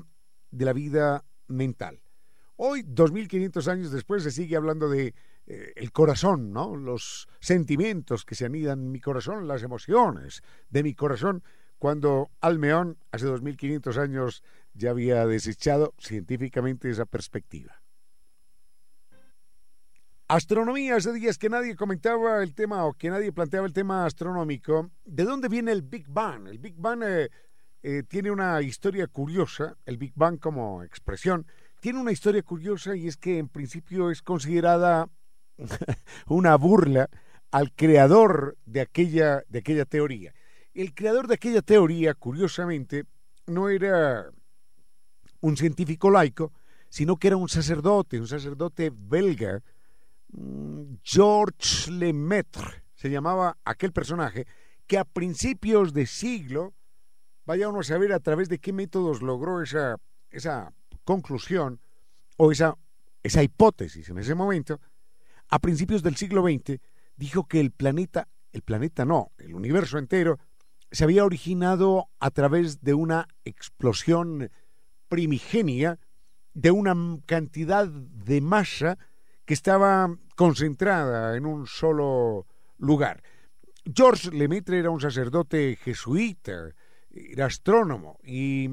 [0.50, 2.02] de la vida mental.
[2.56, 5.14] Hoy, 2500 años después, se sigue hablando de
[5.46, 6.76] eh, el corazón, ¿no?
[6.76, 11.44] Los sentimientos que se anidan en mi corazón, las emociones de mi corazón,
[11.78, 17.85] cuando Almeón, hace 2500 años, ya había desechado científicamente esa perspectiva.
[20.28, 24.90] Astronomía, hace días que nadie comentaba el tema o que nadie planteaba el tema astronómico.
[25.06, 26.48] ¿De dónde viene el Big Bang?
[26.48, 27.30] El Big Bang eh,
[27.84, 31.46] eh, tiene una historia curiosa, el Big Bang como expresión,
[31.80, 35.08] tiene una historia curiosa y es que en principio es considerada
[36.26, 37.08] una burla
[37.52, 40.34] al creador de aquella, de aquella teoría.
[40.74, 43.06] El creador de aquella teoría, curiosamente,
[43.46, 44.32] no era
[45.42, 46.52] un científico laico,
[46.90, 49.62] sino que era un sacerdote, un sacerdote belga,
[51.04, 54.48] Georges Lemaitre, se llamaba aquel personaje,
[54.88, 56.74] que a principios de siglo
[57.46, 59.98] vaya uno a saber a través de qué métodos logró esa,
[60.32, 60.74] esa
[61.04, 61.80] conclusión
[62.38, 62.76] o esa,
[63.24, 64.80] esa hipótesis en ese momento,
[65.50, 66.80] a principios del siglo XX
[67.16, 70.40] dijo que el planeta, el planeta no, el universo entero,
[70.92, 74.50] se había originado a través de una explosión
[75.08, 76.00] primigenia
[76.54, 78.98] de una cantidad de masa
[79.46, 83.24] que estaba concentrada en un solo lugar.
[83.86, 86.74] George Lemaitre era un sacerdote jesuita,
[87.12, 88.70] era astrónomo y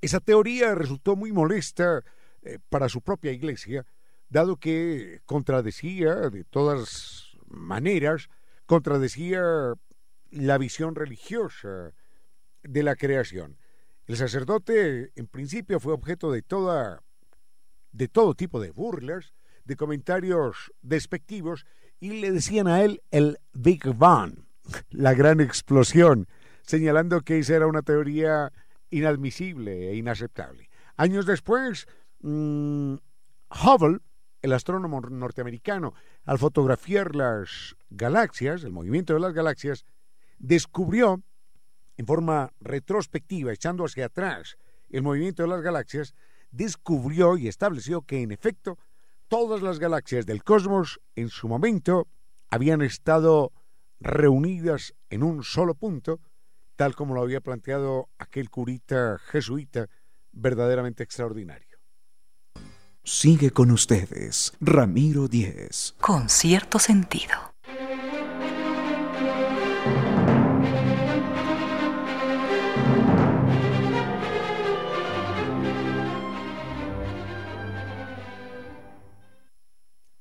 [0.00, 2.02] esa teoría resultó muy molesta
[2.42, 3.86] eh, para su propia iglesia,
[4.28, 8.28] dado que contradecía de todas maneras,
[8.66, 9.42] contradecía
[10.30, 11.92] la visión religiosa
[12.62, 13.58] de la creación.
[14.06, 17.02] El sacerdote, en principio, fue objeto de toda
[17.92, 19.32] de todo tipo de burlas,
[19.64, 21.66] de comentarios despectivos,
[22.00, 24.44] y le decían a él el Big Bang,
[24.90, 26.28] la gran explosión,
[26.62, 28.52] señalando que esa era una teoría
[28.90, 30.68] inadmisible e inaceptable.
[30.96, 31.86] Años después,
[32.20, 32.94] mmm,
[33.50, 33.98] Hubble,
[34.42, 35.94] el astrónomo norteamericano,
[36.24, 39.86] al fotografiar las galaxias, el movimiento de las galaxias,
[40.38, 41.22] descubrió
[41.96, 44.56] en forma retrospectiva, echando hacia atrás
[44.90, 46.14] el movimiento de las galaxias,
[46.50, 48.78] descubrió y estableció que en efecto
[49.28, 52.08] todas las galaxias del cosmos en su momento
[52.50, 53.52] habían estado
[54.00, 56.20] reunidas en un solo punto
[56.76, 59.86] tal como lo había planteado aquel curita jesuita
[60.32, 61.78] verdaderamente extraordinario.
[63.04, 65.94] Sigue con ustedes, Ramiro Díez.
[66.00, 67.53] Con cierto sentido.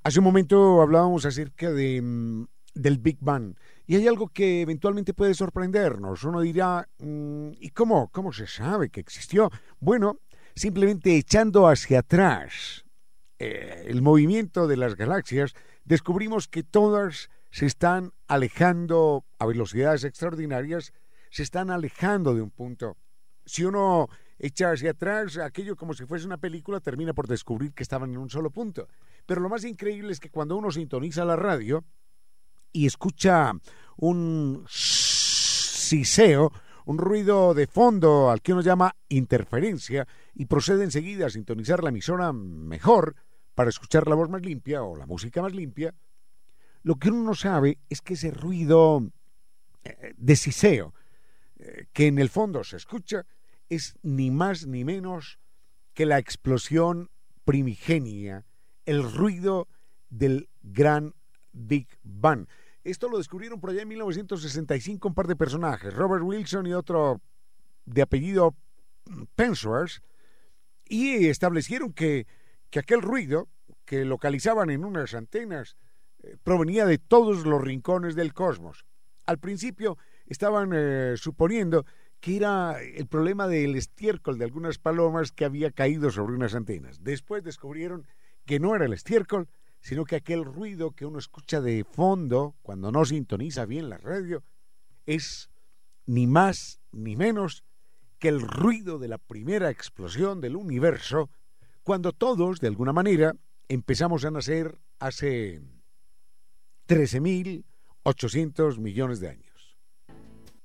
[0.05, 5.13] Hace un momento hablábamos acerca de, mm, del Big Bang y hay algo que eventualmente
[5.13, 6.25] puede sorprendernos.
[6.25, 9.49] Uno dirá, mm, ¿y cómo, cómo se sabe que existió?
[9.79, 10.19] Bueno,
[10.55, 12.83] simplemente echando hacia atrás
[13.39, 15.53] eh, el movimiento de las galaxias,
[15.85, 20.91] descubrimos que todas se están alejando a velocidades extraordinarias,
[21.29, 22.97] se están alejando de un punto.
[23.45, 24.09] Si uno
[24.45, 28.17] echa hacia atrás, aquello como si fuese una película termina por descubrir que estaban en
[28.17, 28.89] un solo punto.
[29.25, 31.85] Pero lo más increíble es que cuando uno sintoniza la radio,
[32.73, 33.53] y escucha
[33.95, 36.51] un siseo,
[36.85, 41.89] un ruido de fondo al que uno llama interferencia y procede enseguida a sintonizar la
[41.89, 43.15] emisora mejor
[43.55, 45.93] para escuchar la voz más limpia o la música más limpia,
[46.81, 49.01] lo que uno no sabe es que ese ruido
[49.83, 50.93] eh, de siseo
[51.59, 53.25] eh, que en el fondo se escucha
[53.69, 55.39] es ni más ni menos
[55.93, 57.09] que la explosión
[57.45, 58.45] primigenia,
[58.85, 59.67] el ruido
[60.09, 61.13] del gran
[61.51, 62.47] Big Bang.
[62.83, 67.21] Esto lo descubrieron por allá en 1965 un par de personajes, Robert Wilson y otro
[67.85, 68.55] de apellido
[69.35, 70.01] Pensworth,
[70.85, 72.27] y establecieron que,
[72.69, 73.47] que aquel ruido
[73.85, 75.77] que localizaban en unas antenas
[76.23, 78.85] eh, provenía de todos los rincones del cosmos.
[79.25, 81.85] Al principio estaban eh, suponiendo
[82.23, 87.03] que era el problema del estiércol de algunas palomas que había caído sobre unas antenas.
[87.03, 88.07] Después descubrieron
[88.45, 89.49] que no era el estiércol,
[89.81, 94.41] sino que aquel ruido que uno escucha de fondo cuando no sintoniza bien la radio
[95.05, 95.49] es
[96.05, 97.65] ni más ni menos
[98.19, 101.29] que el ruido de la primera explosión del universo
[101.83, 103.35] cuando todos, de alguna manera,
[103.67, 105.59] empezamos a nacer hace
[106.87, 109.52] 13.800 millones de años.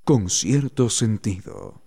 [0.09, 1.83] Con cierto sentido.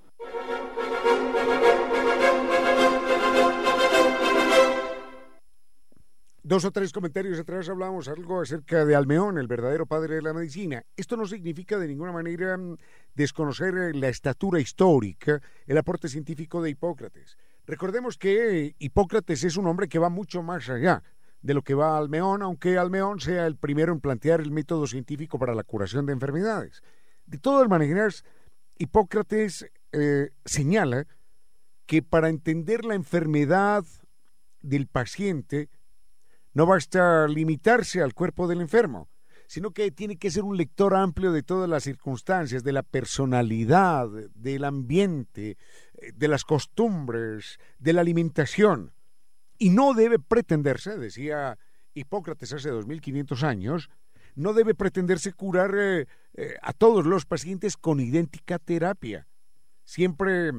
[6.43, 10.35] Dos o tres comentarios atrás hablábamos algo acerca de Almeón, el verdadero padre de la
[10.35, 10.83] medicina.
[10.95, 12.77] Esto no significa de ninguna manera mm,
[13.15, 17.39] desconocer eh, la estatura histórica, el aporte científico de Hipócrates.
[17.65, 21.01] Recordemos que Hipócrates es un hombre que va mucho más allá
[21.41, 25.39] de lo que va Almeón, aunque Almeón sea el primero en plantear el método científico
[25.39, 26.83] para la curación de enfermedades.
[27.31, 28.25] De todas maneras,
[28.77, 31.07] Hipócrates eh, señala
[31.85, 33.85] que para entender la enfermedad
[34.59, 35.69] del paciente
[36.53, 39.07] no basta limitarse al cuerpo del enfermo,
[39.47, 44.09] sino que tiene que ser un lector amplio de todas las circunstancias, de la personalidad,
[44.35, 45.57] del ambiente,
[46.13, 48.91] de las costumbres, de la alimentación.
[49.57, 51.57] Y no debe pretenderse, decía
[51.93, 53.89] Hipócrates hace 2500 años,
[54.35, 59.27] no debe pretenderse curar eh, eh, a todos los pacientes con idéntica terapia.
[59.83, 60.51] Siempre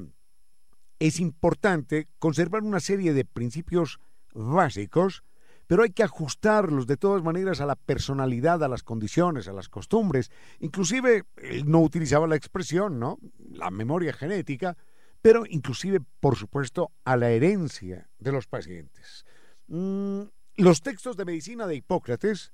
[0.98, 3.98] es importante conservar una serie de principios
[4.34, 5.24] básicos,
[5.66, 9.68] pero hay que ajustarlos de todas maneras a la personalidad, a las condiciones, a las
[9.68, 10.30] costumbres.
[10.60, 13.18] Inclusive, él no utilizaba la expresión, ¿no?
[13.52, 14.76] La memoria genética,
[15.22, 19.24] pero inclusive, por supuesto, a la herencia de los pacientes.
[19.68, 20.22] Mm,
[20.56, 22.52] los textos de medicina de Hipócrates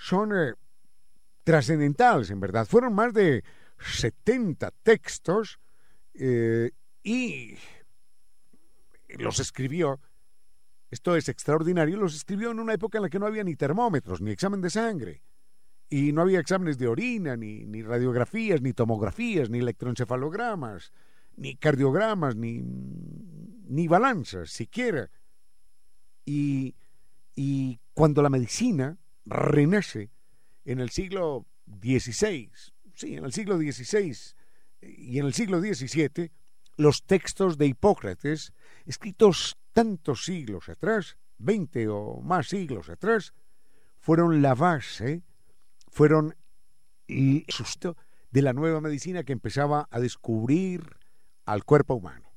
[0.00, 0.32] son
[1.44, 2.66] trascendentales, en verdad.
[2.66, 3.44] Fueron más de
[3.78, 5.60] 70 textos
[6.14, 6.70] eh,
[7.02, 7.58] y
[9.08, 10.00] los escribió,
[10.90, 14.22] esto es extraordinario, los escribió en una época en la que no había ni termómetros,
[14.22, 15.22] ni examen de sangre,
[15.90, 20.92] y no había exámenes de orina, ni, ni radiografías, ni tomografías, ni electroencefalogramas,
[21.36, 25.10] ni cardiogramas, ni, ni balanzas siquiera.
[26.24, 26.74] Y,
[27.34, 28.98] y cuando la medicina
[29.30, 30.10] renace
[30.64, 32.50] en el siglo XVI,
[32.94, 34.34] sí, en el siglo XVI
[34.82, 36.32] y en el siglo XVII,
[36.76, 38.52] los textos de Hipócrates,
[38.86, 43.32] escritos tantos siglos atrás, veinte o más siglos atrás,
[43.98, 45.22] fueron la base,
[45.88, 46.36] fueron
[47.06, 47.96] el susto
[48.30, 50.96] de la nueva medicina que empezaba a descubrir
[51.44, 52.32] al cuerpo humano.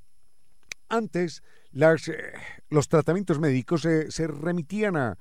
[0.90, 2.34] Antes, las, eh,
[2.70, 5.18] los tratamientos médicos se remitían a,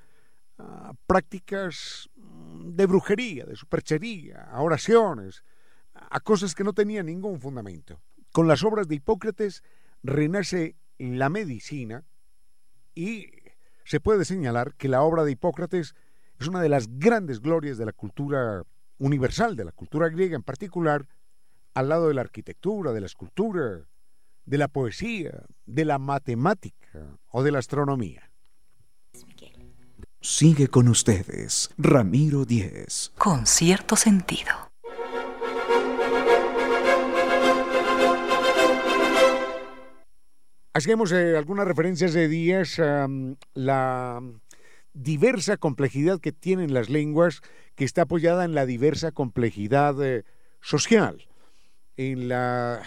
[1.07, 5.45] prácticas mm, de brujería, de superchería, a oraciones,
[5.95, 8.01] a cosas que no tenían ningún fundamento.
[8.33, 9.63] Con las obras de Hipócrates
[10.03, 12.05] renace la medicina
[12.95, 13.27] y
[13.85, 15.95] se puede señalar que la obra de Hipócrates
[16.39, 18.63] es una de las grandes glorias de la cultura
[18.99, 21.07] universal, de la cultura griega en particular,
[21.75, 23.87] al lado de la arquitectura, de la escultura,
[24.45, 28.32] de la poesía, de la matemática o de la astronomía.
[30.25, 33.11] Sigue con ustedes, Ramiro Díez.
[33.19, 34.53] Con cierto sentido.
[40.75, 43.09] Hacemos eh, algunas referencias de días a
[43.55, 44.23] la
[44.95, 47.41] diversa complejidad que tienen las lenguas,
[47.75, 50.23] que está apoyada en la diversa complejidad eh,
[50.61, 51.27] social,
[51.97, 52.81] en la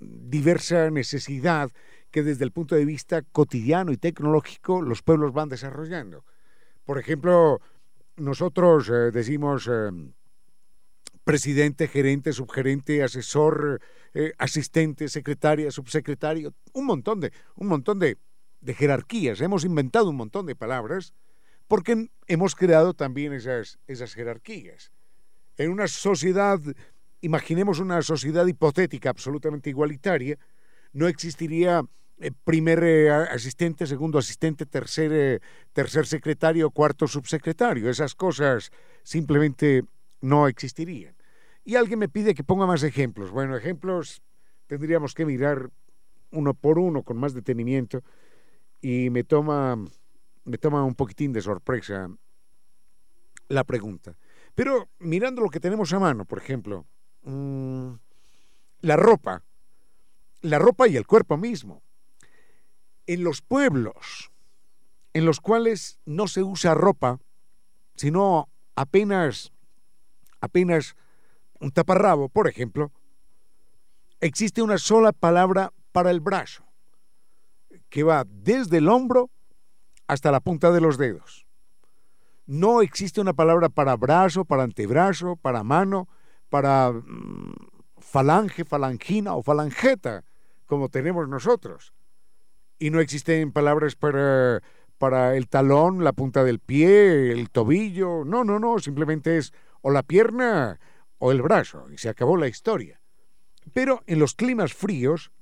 [0.00, 1.70] diversa necesidad
[2.10, 6.26] que desde el punto de vista cotidiano y tecnológico los pueblos van desarrollando.
[6.84, 7.60] Por ejemplo,
[8.16, 9.90] nosotros eh, decimos eh,
[11.24, 13.80] presidente, gerente, subgerente, asesor,
[14.12, 18.18] eh, asistente, secretaria, subsecretario, un montón de, un montón de,
[18.60, 19.40] de jerarquías.
[19.40, 21.14] Hemos inventado un montón de palabras
[21.66, 24.92] porque hemos creado también esas, esas jerarquías.
[25.56, 26.60] En una sociedad,
[27.20, 30.38] imaginemos una sociedad hipotética absolutamente igualitaria,
[30.92, 31.82] no existiría
[32.18, 35.40] eh, primer eh, asistente, segundo asistente, tercer, eh,
[35.72, 37.90] tercer secretario, cuarto subsecretario.
[37.90, 38.70] Esas cosas
[39.02, 39.84] simplemente
[40.20, 41.16] no existirían.
[41.64, 43.30] Y alguien me pide que ponga más ejemplos.
[43.30, 44.22] Bueno, ejemplos
[44.66, 45.70] tendríamos que mirar
[46.30, 48.02] uno por uno con más detenimiento
[48.80, 49.76] y me toma,
[50.44, 52.08] me toma un poquitín de sorpresa
[53.48, 54.16] la pregunta.
[54.54, 56.86] Pero mirando lo que tenemos a mano, por ejemplo,
[57.22, 57.92] mm,
[58.82, 59.42] la ropa,
[60.42, 61.82] la ropa y el cuerpo mismo
[63.06, 64.30] en los pueblos
[65.14, 67.20] en los cuales no se usa ropa,
[67.94, 69.52] sino apenas,
[70.40, 70.96] apenas
[71.60, 72.92] un taparrabo, por ejemplo,
[74.20, 76.64] existe una sola palabra para el brazo,
[77.88, 79.30] que va desde el hombro
[80.08, 81.46] hasta la punta de los dedos.
[82.46, 86.08] No existe una palabra para brazo, para antebrazo, para mano,
[86.50, 87.54] para mm,
[87.98, 90.24] falange, falangina o falangeta,
[90.66, 91.93] como tenemos nosotros
[92.84, 94.62] y no existen palabras para,
[94.98, 98.26] para el talón, la punta del pie, el tobillo.
[98.26, 100.78] No, no, no, simplemente es o la pierna
[101.16, 103.00] o el brazo y se acabó la historia.
[103.72, 105.32] Pero en los climas fríos,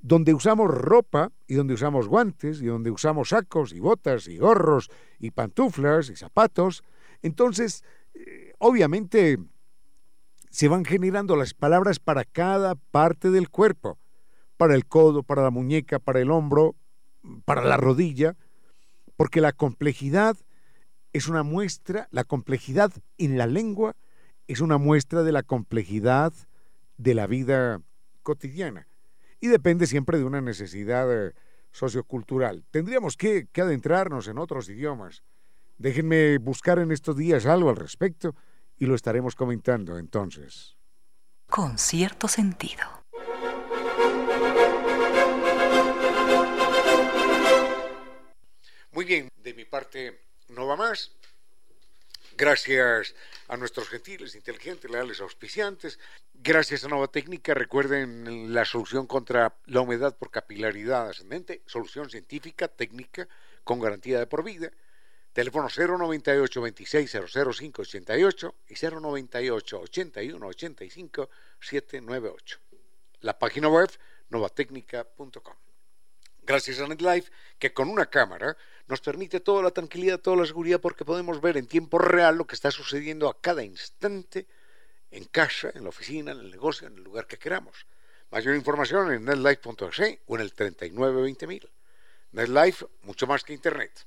[0.00, 4.90] donde usamos ropa y donde usamos guantes y donde usamos sacos y botas y gorros
[5.18, 6.82] y pantuflas y zapatos,
[7.20, 7.84] entonces
[8.14, 9.36] eh, obviamente
[10.48, 13.98] se van generando las palabras para cada parte del cuerpo
[14.64, 16.74] para el codo, para la muñeca, para el hombro,
[17.44, 18.34] para la rodilla,
[19.14, 20.38] porque la complejidad
[21.12, 23.94] es una muestra, la complejidad en la lengua
[24.48, 26.32] es una muestra de la complejidad
[26.96, 27.82] de la vida
[28.22, 28.88] cotidiana
[29.38, 31.34] y depende siempre de una necesidad eh,
[31.70, 32.64] sociocultural.
[32.70, 35.24] Tendríamos que, que adentrarnos en otros idiomas.
[35.76, 38.34] Déjenme buscar en estos días algo al respecto
[38.78, 40.78] y lo estaremos comentando entonces.
[41.50, 43.03] Con cierto sentido.
[48.92, 51.10] Muy bien, de mi parte no va más.
[52.36, 53.14] Gracias
[53.48, 55.98] a nuestros gentiles, inteligentes, leales, auspiciantes.
[56.32, 62.68] Gracias a Nova Técnica, recuerden la solución contra la humedad por capilaridad ascendente, solución científica,
[62.68, 63.28] técnica,
[63.62, 64.70] con garantía de por vida.
[65.32, 71.30] Teléfono 098 26 005 88 y 098 81 85
[71.60, 72.63] 798.
[73.24, 73.90] La página web
[74.28, 75.56] novatecnica.com.
[76.42, 78.54] Gracias a NetLife, que con una cámara
[78.86, 82.46] nos permite toda la tranquilidad, toda la seguridad, porque podemos ver en tiempo real lo
[82.46, 84.46] que está sucediendo a cada instante
[85.10, 87.86] en casa, en la oficina, en el negocio, en el lugar que queramos.
[88.30, 91.70] Mayor información en netlife.es o en el 3920.000.
[92.32, 94.06] NetLife, mucho más que Internet.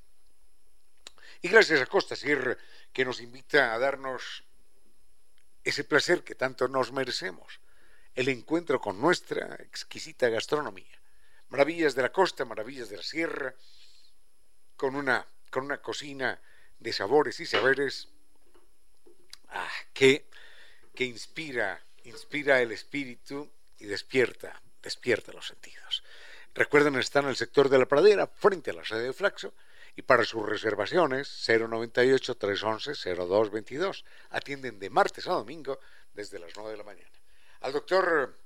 [1.41, 2.55] Y gracias a Costa Sierra,
[2.93, 4.43] que nos invita a darnos
[5.63, 7.59] ese placer que tanto nos merecemos,
[8.17, 10.99] el encuentro con nuestra exquisita gastronomía.
[11.49, 13.53] Maravillas de la costa, maravillas de la sierra,
[14.75, 16.41] con una, con una cocina
[16.79, 18.09] de sabores y saberes
[19.49, 20.25] ah, que,
[20.95, 26.03] que inspira, inspira el espíritu y despierta, despierta los sentidos.
[26.55, 29.53] Recuerden, estar en el sector de la pradera, frente a la sede de Flaxo,
[29.95, 34.03] y para sus reservaciones 098-311-0222.
[34.31, 35.79] Atienden de martes a domingo
[36.15, 37.16] desde las 9 de la mañana.
[37.61, 38.37] Al doctor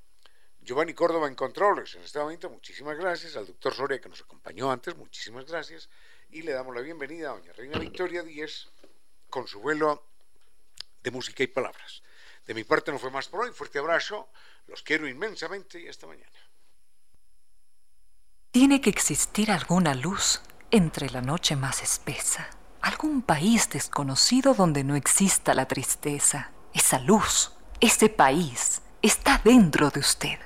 [0.62, 3.36] Giovanni Córdoba en Controles, en este momento, muchísimas gracias.
[3.36, 5.90] Al doctor Soria que nos acompañó antes, muchísimas gracias
[6.30, 8.70] y le damos la bienvenida a doña Reina Victoria Díez
[9.30, 10.08] con su vuelo
[11.04, 12.04] de música y palabras.
[12.46, 14.30] De mi parte no fue más por hoy, fuerte abrazo,
[14.68, 16.40] los quiero inmensamente y hasta mañana.
[18.52, 20.42] Tiene que existir alguna luz
[20.72, 22.50] entre la noche más espesa,
[22.82, 26.52] algún país desconocido donde no exista la tristeza.
[26.74, 30.38] Esa luz, ese país, está dentro de usted.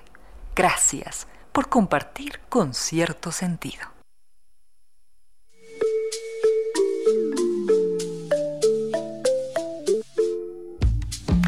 [0.55, 3.93] Gracias por compartir con cierto sentido.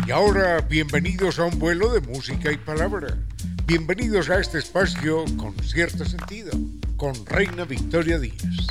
[0.06, 3.18] Y ahora, bienvenidos a un vuelo de música y palabra.
[3.66, 6.52] Bienvenidos a este espacio con cierto sentido,
[6.96, 8.68] con Reina Victoria Díaz,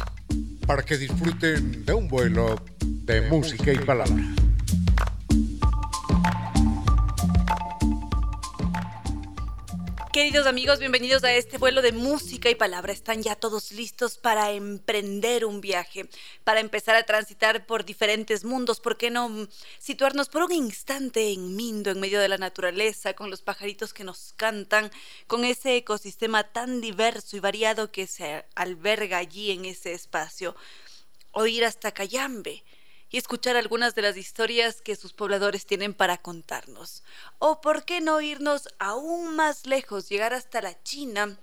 [0.66, 4.22] para que disfruten de un vuelo de, música y palabra.
[10.16, 12.90] Queridos amigos, bienvenidos a este vuelo de música y palabra.
[12.90, 16.08] Están ya todos listos para emprender un viaje,
[16.42, 18.80] para empezar a transitar por diferentes mundos.
[18.80, 19.46] ¿Por qué no
[19.78, 24.04] situarnos por un instante en Mindo, en medio de la naturaleza, con los pajaritos que
[24.04, 24.90] nos cantan,
[25.26, 30.56] con ese ecosistema tan diverso y variado que se alberga allí en ese espacio?
[31.32, 32.64] O ir hasta Cayambe
[33.10, 37.02] y escuchar algunas de las historias que sus pobladores tienen para contarnos.
[37.38, 41.38] O por qué no irnos aún más lejos, llegar hasta la China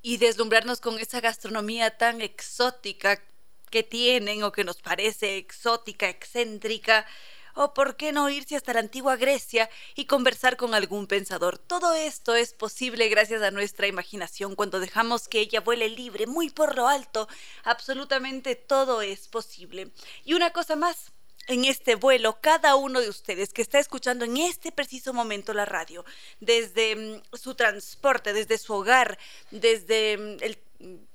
[0.00, 3.22] y deslumbrarnos con esa gastronomía tan exótica
[3.70, 7.06] que tienen o que nos parece exótica, excéntrica,
[7.54, 11.58] o por qué no irse hasta la antigua Grecia y conversar con algún pensador.
[11.58, 16.50] Todo esto es posible gracias a nuestra imaginación cuando dejamos que ella vuele libre, muy
[16.50, 17.28] por lo alto.
[17.64, 19.90] Absolutamente todo es posible.
[20.24, 21.12] Y una cosa más.
[21.48, 25.64] En este vuelo, cada uno de ustedes que está escuchando en este preciso momento la
[25.64, 26.04] radio,
[26.38, 29.18] desde mm, su transporte, desde su hogar,
[29.50, 30.58] desde mm, el,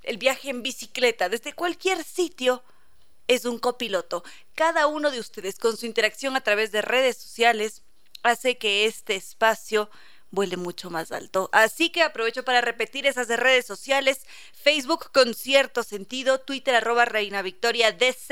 [0.03, 2.61] el viaje en bicicleta, desde cualquier sitio,
[3.27, 4.23] es un copiloto.
[4.55, 7.83] Cada uno de ustedes con su interacción a través de redes sociales
[8.23, 9.89] hace que este espacio
[10.29, 11.49] vuele mucho más alto.
[11.51, 17.05] Así que aprovecho para repetir esas de redes sociales, Facebook con cierto sentido, Twitter arroba
[17.05, 18.31] Reina Victoria DZ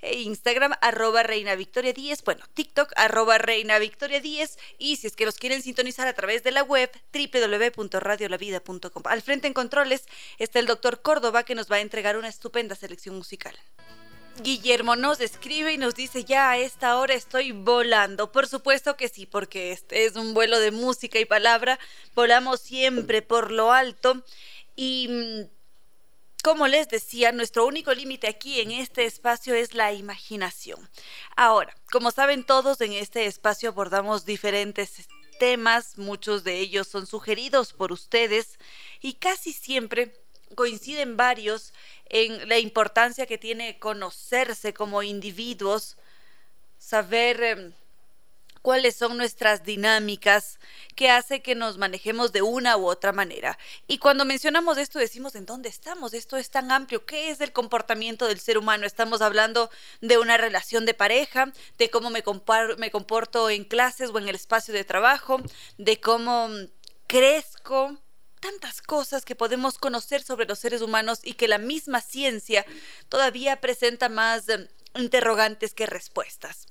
[0.00, 5.14] e Instagram arroba Reina Victoria 10, bueno, TikTok arroba Reina Victoria 10 y si es
[5.16, 9.02] que los quieren sintonizar a través de la web www.radiolavida.com.
[9.04, 10.06] Al frente en controles
[10.38, 13.56] está el doctor Córdoba que nos va a entregar una estupenda selección musical.
[14.42, 18.32] Guillermo nos escribe y nos dice, ya a esta hora estoy volando.
[18.32, 21.78] Por supuesto que sí, porque este es un vuelo de música y palabra.
[22.14, 24.24] Volamos siempre por lo alto.
[24.76, 25.58] Y mm,
[26.42, 30.88] como les decía, nuestro único límite aquí en este espacio es la imaginación.
[31.36, 35.08] Ahora, como saben todos, en este espacio abordamos diferentes
[35.38, 38.58] temas, muchos de ellos son sugeridos por ustedes
[39.00, 40.14] y casi siempre
[40.54, 41.72] coinciden varios
[42.06, 45.96] en la importancia que tiene conocerse como individuos,
[46.78, 47.72] saber em,
[48.62, 50.58] cuáles son nuestras dinámicas
[50.94, 53.58] que hace que nos manejemos de una u otra manera.
[53.86, 57.52] Y cuando mencionamos esto decimos en dónde estamos, esto es tan amplio, ¿qué es el
[57.52, 58.86] comportamiento del ser humano?
[58.86, 59.70] Estamos hablando
[60.00, 62.22] de una relación de pareja, de cómo me,
[62.78, 65.40] me comporto en clases o en el espacio de trabajo,
[65.78, 66.48] de cómo
[67.06, 67.96] crezco,
[68.40, 72.64] tantas cosas que podemos conocer sobre los seres humanos y que la misma ciencia
[73.08, 76.66] todavía presenta más eh, interrogantes que respuestas.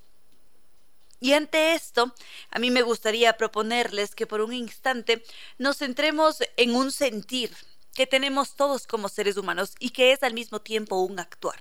[1.19, 2.13] Y ante esto,
[2.51, 5.23] a mí me gustaría proponerles que por un instante
[5.57, 7.55] nos centremos en un sentir
[7.95, 11.59] que tenemos todos como seres humanos y que es al mismo tiempo un actuar.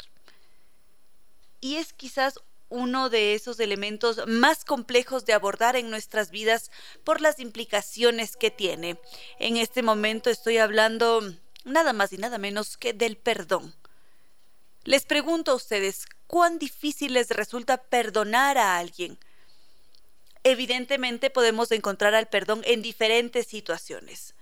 [1.62, 6.70] Y es quizás uno de esos elementos más complejos de abordar en nuestras vidas
[7.04, 8.98] por las implicaciones que tiene.
[9.38, 11.22] En este momento estoy hablando
[11.64, 13.74] nada más y nada menos que del perdón.
[14.84, 19.18] Les pregunto a ustedes, ¿cuán difícil les resulta perdonar a alguien?
[20.44, 24.34] Evidentemente podemos encontrar al perdón en diferentes situaciones.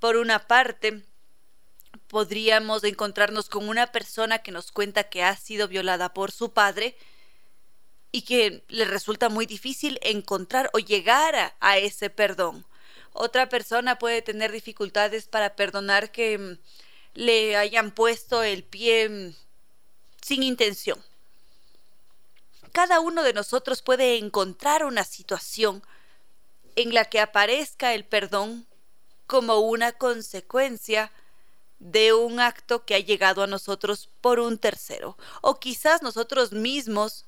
[0.00, 1.04] Por una parte,
[2.08, 6.96] podríamos encontrarnos con una persona que nos cuenta que ha sido violada por su padre,
[8.14, 12.64] y que le resulta muy difícil encontrar o llegar a, ese perdón.
[13.12, 16.58] Otra persona puede tener dificultades para perdonar que mm,
[17.14, 19.34] le hayan puesto el pie mm,
[20.22, 21.04] sin intención.
[22.70, 25.82] Cada uno de nosotros puede encontrar una situación
[26.76, 28.64] en la que aparezca el perdón
[29.26, 31.10] como una consecuencia
[31.80, 35.18] de un acto que ha llegado a nosotros por un tercero.
[35.40, 37.26] O quizás nosotros mismos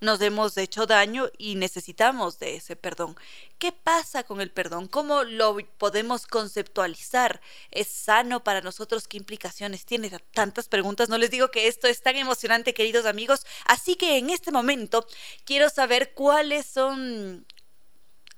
[0.00, 3.16] nos hemos hecho daño y necesitamos de ese perdón.
[3.58, 4.86] ¿Qué pasa con el perdón?
[4.86, 7.40] ¿Cómo lo podemos conceptualizar?
[7.70, 9.08] ¿Es sano para nosotros?
[9.08, 10.10] ¿Qué implicaciones tiene?
[10.32, 11.08] Tantas preguntas.
[11.08, 13.44] No les digo que esto es tan emocionante, queridos amigos.
[13.66, 15.06] Así que en este momento
[15.44, 17.46] quiero saber cuáles son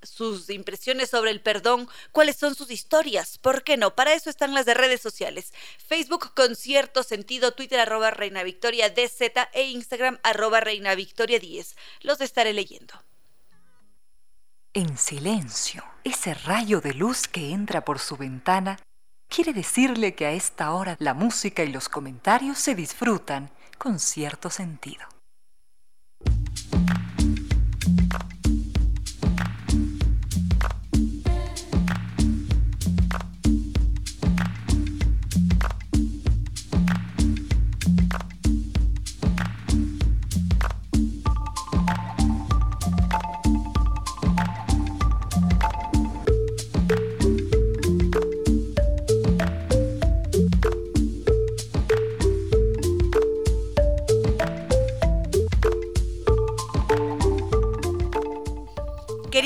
[0.03, 3.95] sus impresiones sobre el perdón, cuáles son sus historias, ¿por qué no?
[3.95, 5.53] Para eso están las de redes sociales.
[5.79, 11.77] Facebook con cierto sentido, Twitter arroba Reina Victoria DZ e Instagram arroba Reina Victoria 10.
[12.03, 12.95] Los estaré leyendo.
[14.73, 18.79] En silencio, ese rayo de luz que entra por su ventana
[19.29, 24.51] quiere decirle que a esta hora la música y los comentarios se disfrutan con cierto
[24.51, 25.07] sentido.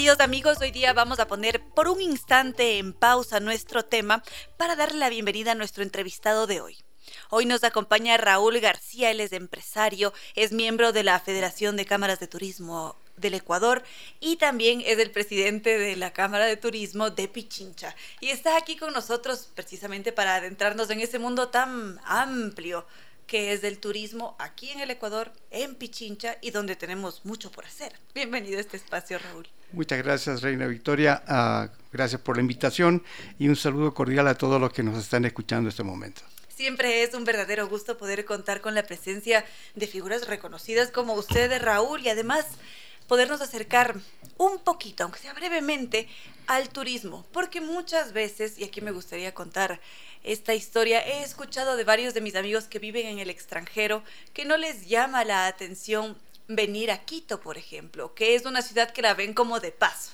[0.04, 4.22] Queridos amigos, hoy día vamos a poner por un instante en pausa nuestro tema
[4.58, 6.76] para darle la bienvenida a nuestro entrevistado de hoy.
[7.30, 12.20] Hoy nos acompaña Raúl García, él es empresario, es miembro de la Federación de Cámaras
[12.20, 13.82] de Turismo del Ecuador
[14.20, 17.96] y también es el presidente de la Cámara de Turismo de Pichincha.
[18.20, 22.86] Y está aquí con nosotros precisamente para adentrarnos en ese mundo tan amplio
[23.26, 27.64] que es del turismo aquí en el Ecuador, en Pichincha y donde tenemos mucho por
[27.64, 27.92] hacer.
[28.14, 29.48] Bienvenido a este espacio, Raúl.
[29.72, 31.22] Muchas gracias, Reina Victoria.
[31.26, 33.02] Ah, gracias por la invitación
[33.38, 36.22] y un saludo cordial a todos los que nos están escuchando en este momento.
[36.48, 39.44] Siempre es un verdadero gusto poder contar con la presencia
[39.74, 42.46] de figuras reconocidas como usted, Raúl, y además
[43.08, 43.96] podernos acercar
[44.38, 46.08] un poquito, aunque sea brevemente,
[46.46, 49.80] al turismo, porque muchas veces, y aquí me gustaría contar
[50.24, 51.00] esta historia.
[51.00, 54.02] He escuchado de varios de mis amigos que viven en el extranjero
[54.32, 56.18] que no les llama la atención
[56.48, 60.12] venir a Quito, por ejemplo, que es una ciudad que la ven como de paso.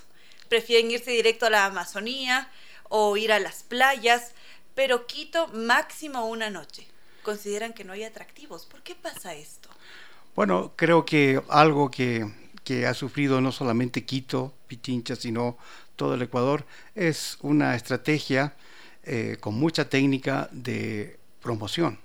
[0.48, 2.50] Prefieren irse directo a la Amazonía
[2.88, 4.32] o ir a las playas,
[4.74, 6.86] pero Quito máximo una noche.
[7.22, 8.66] Consideran que no hay atractivos.
[8.66, 9.68] ¿Por qué pasa esto?
[10.34, 12.26] Bueno, creo que algo que,
[12.64, 15.56] que ha sufrido no solamente Quito, Pichincha, sino
[15.96, 18.54] todo el Ecuador, es una estrategia
[19.04, 21.98] eh, con mucha técnica de promoción.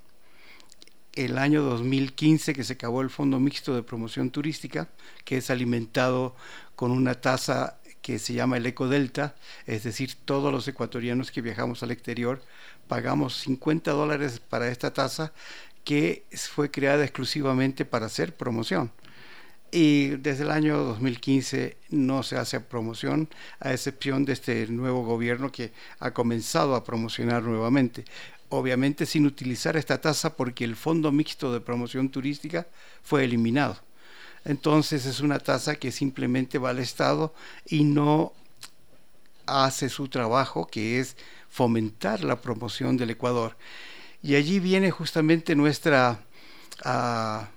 [1.13, 4.89] El año 2015 que se acabó el Fondo Mixto de Promoción Turística,
[5.23, 6.35] que es alimentado
[6.75, 9.35] con una tasa que se llama el Ecodelta,
[9.65, 12.41] es decir, todos los ecuatorianos que viajamos al exterior
[12.87, 15.33] pagamos 50 dólares para esta tasa
[15.83, 18.91] que fue creada exclusivamente para hacer promoción
[19.75, 23.27] y desde el año 2015 no se hace promoción,
[23.59, 28.05] a excepción de este nuevo gobierno que ha comenzado a promocionar nuevamente.
[28.49, 32.67] obviamente sin utilizar esta tasa porque el Fondo Mixto de Promoción Turística
[33.03, 33.77] fue eliminado.
[34.45, 37.33] Entonces es una tasa que simplemente va al Estado
[37.65, 38.31] y no
[39.45, 41.17] hace su trabajo, que es
[41.49, 43.57] fomentar la promoción del Ecuador.
[44.23, 46.21] Y allí viene justamente nuestra,
[46.85, 47.54] uh,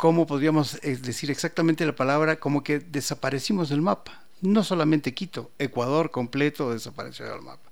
[0.00, 2.40] ¿cómo podríamos eh, decir exactamente la palabra?
[2.40, 4.24] Como que desaparecimos del mapa.
[4.40, 7.70] No solamente Quito, Ecuador completo desapareció del mapa.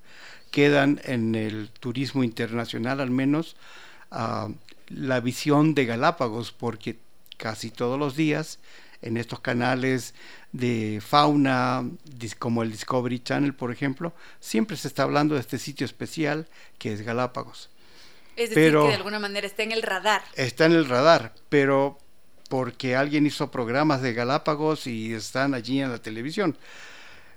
[0.51, 3.57] Quedan en el turismo internacional al menos
[4.11, 4.53] uh,
[4.91, 6.99] la visión de Galápagos, porque
[7.39, 8.59] casi todos los días
[9.01, 10.15] en estos canales
[10.53, 11.89] de fauna,
[12.39, 16.93] como el Discovery Channel, por ejemplo, siempre se está hablando de este sitio especial que
[16.93, 17.71] es Galápagos.
[18.37, 20.23] Es decir, que de alguna manera está en el radar.
[20.35, 21.99] Está en el radar, pero
[22.49, 26.57] porque alguien hizo programas de Galápagos y están allí en la televisión,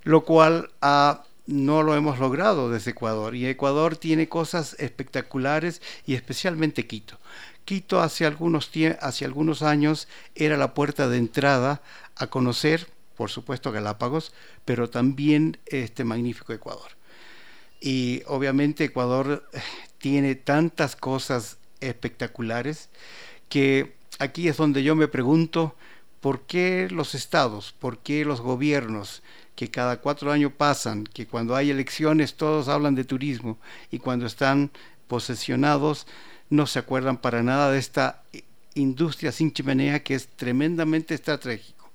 [0.03, 3.36] lo cual ah, no lo hemos logrado desde Ecuador.
[3.36, 7.20] Y Ecuador tiene cosas espectaculares y especialmente Quito.
[7.66, 11.82] Quito hace algunos, años era la puerta de entrada
[12.16, 14.34] a conocer, por supuesto, Galápagos,
[14.66, 16.91] pero también este magnífico Ecuador.
[17.80, 19.62] Y obviamente Ecuador eh,
[19.97, 22.89] tiene tantas cosas espectaculares
[23.49, 25.76] que aquí es donde yo me pregunto
[26.22, 29.24] por qué los estados, por qué los gobiernos
[29.55, 33.57] que cada cuatro años pasan, que cuando hay elecciones todos hablan de turismo
[33.89, 34.69] y cuando están
[35.07, 36.05] posesionados
[36.49, 38.24] no se acuerdan para nada de esta
[38.76, 41.89] industria sin chimenea que es tremendamente estratégico.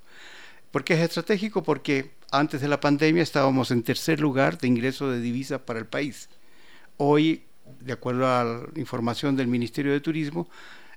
[0.73, 1.63] ¿Por qué es estratégico?
[1.63, 5.87] Porque antes de la pandemia estábamos en tercer lugar de ingreso de divisas para el
[5.87, 6.29] país.
[6.97, 7.45] Hoy,
[7.81, 10.49] de acuerdo a la información del Ministerio de Turismo,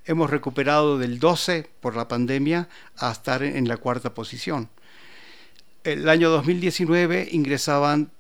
[0.05, 4.69] hemos recuperado del 12 por la pandemia a estar en la cuarta posición.
[5.83, 8.11] El año 2019 ingresaban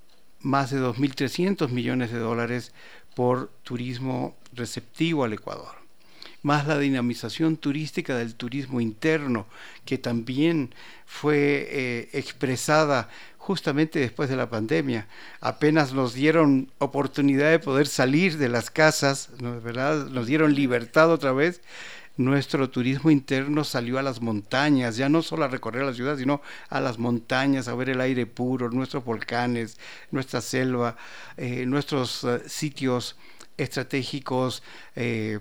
[0.41, 2.71] más de 2.300 millones de dólares
[3.15, 5.75] por turismo receptivo al Ecuador,
[6.41, 9.45] más la dinamización turística del turismo interno,
[9.85, 10.73] que también
[11.05, 13.09] fue eh, expresada
[13.49, 15.07] justamente después de la pandemia.
[15.41, 20.05] Apenas nos dieron oportunidad de poder salir de las casas, ¿verdad?
[20.05, 21.59] nos dieron libertad otra vez.
[22.15, 26.43] Nuestro turismo interno salió a las montañas, ya no solo a recorrer la ciudad, sino
[26.69, 29.79] a las montañas, a ver el aire puro, nuestros volcanes,
[30.11, 30.95] nuestra selva,
[31.35, 33.15] eh, nuestros eh, sitios
[33.57, 34.61] estratégicos
[34.95, 35.39] eh,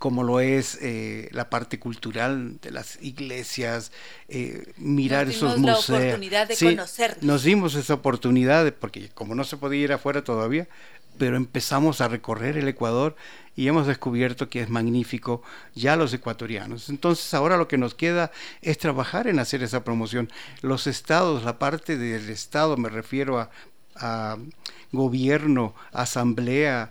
[0.00, 3.92] como lo es eh, la parte cultural de las iglesias,
[4.28, 5.90] eh, mirar nos esos la museos.
[5.90, 7.22] oportunidad de conocernos.
[7.22, 10.66] Nos dimos esa oportunidad, porque como no se podía ir afuera todavía,
[11.18, 13.14] pero empezamos a recorrer el Ecuador
[13.56, 15.42] y hemos descubierto que es magnífico
[15.74, 16.88] ya los ecuatorianos.
[16.88, 18.32] Entonces ahora lo que nos queda
[18.62, 20.30] es trabajar en hacer esa promoción.
[20.62, 23.50] Los estados, la parte del estado, me refiero a,
[23.96, 24.38] a
[24.92, 26.90] gobierno, asamblea,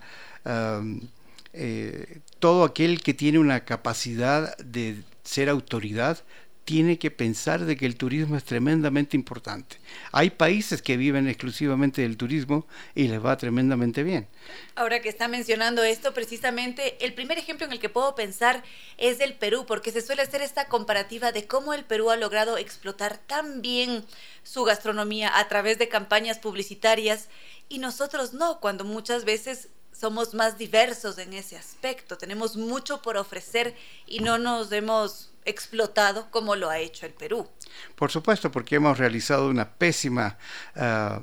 [1.54, 6.24] eh, todo aquel que tiene una capacidad de ser autoridad
[6.70, 9.78] tiene que pensar de que el turismo es tremendamente importante.
[10.12, 14.28] Hay países que viven exclusivamente del turismo y les va tremendamente bien.
[14.76, 18.64] Ahora que está mencionando esto, precisamente el primer ejemplo en el que puedo pensar
[19.00, 22.60] es del Perú, porque se suele hacer esta comparativa de cómo el Perú ha logrado
[22.60, 24.06] explotar tan bien
[24.43, 27.30] su gastronomía a través de campañas publicitarias
[27.68, 33.18] y nosotros no, cuando muchas veces somos más diversos en ese aspecto, tenemos mucho por
[33.18, 33.76] ofrecer
[34.08, 37.48] y no nos hemos explotado como lo ha hecho el Perú.
[37.96, 40.38] Por supuesto, porque hemos realizado una pésima
[40.76, 41.22] uh,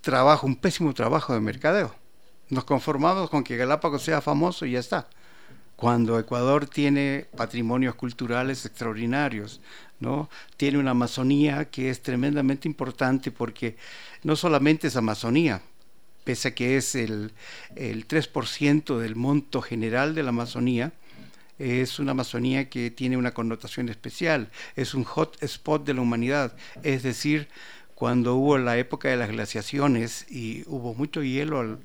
[0.00, 1.94] trabajo, un pésimo trabajo de mercadeo.
[2.48, 5.08] Nos conformamos con que Galápagos sea famoso y ya está.
[5.76, 9.60] Cuando Ecuador tiene patrimonios culturales extraordinarios,
[9.98, 10.28] ¿no?
[10.56, 13.76] Tiene una Amazonía que es tremendamente importante porque
[14.22, 15.62] no solamente es Amazonía,
[16.30, 17.32] pese a que es el,
[17.74, 20.92] el 3% del monto general de la Amazonía,
[21.58, 26.54] es una Amazonía que tiene una connotación especial, es un hot spot de la humanidad,
[26.84, 27.48] es decir,
[27.96, 31.80] cuando hubo la época de las glaciaciones y hubo mucho hielo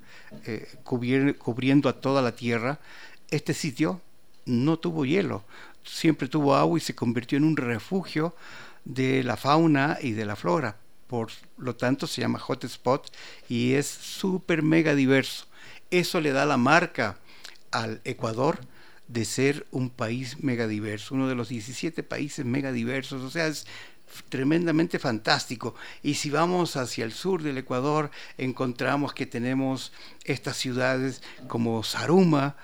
[0.46, 2.80] eh, cubriendo a toda la Tierra,
[3.32, 4.00] este sitio
[4.46, 5.44] no tuvo hielo,
[5.84, 8.36] siempre tuvo agua y se convirtió en un refugio
[8.84, 10.78] de la fauna y de la flora
[11.08, 13.12] por lo tanto se llama hotspot
[13.48, 15.46] y es súper mega diverso.
[15.92, 17.18] Eso le da la marca
[17.72, 18.60] al Ecuador
[19.08, 23.48] de ser un país mega diverso, uno de los 17 países mega diversos, o sea,
[23.48, 23.68] es
[24.30, 25.76] tremendamente fantástico.
[26.04, 29.92] Y si vamos hacia el sur del Ecuador, encontramos que tenemos
[30.24, 32.56] estas ciudades como Saruma,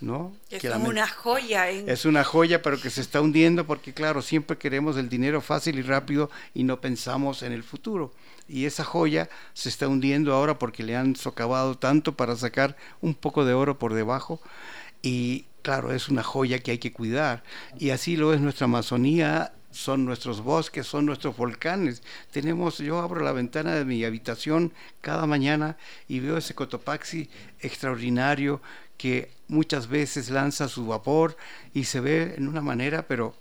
[0.00, 0.32] ¿no?
[0.50, 1.68] Es una joya.
[1.68, 5.78] Es una joya, pero que se está hundiendo porque, claro, siempre queremos el dinero fácil
[5.78, 8.12] y rápido y no pensamos en el futuro.
[8.48, 13.14] Y esa joya se está hundiendo ahora porque le han socavado tanto para sacar un
[13.14, 14.40] poco de oro por debajo.
[15.02, 17.44] Y claro, es una joya que hay que cuidar.
[17.78, 22.02] Y así lo es nuestra Amazonía son nuestros bosques, son nuestros volcanes.
[22.30, 25.76] Tenemos, yo abro la ventana de mi habitación cada mañana
[26.08, 27.28] y veo ese Cotopaxi
[27.60, 28.60] extraordinario
[28.96, 31.36] que muchas veces lanza su vapor
[31.72, 33.34] y se ve en una manera, pero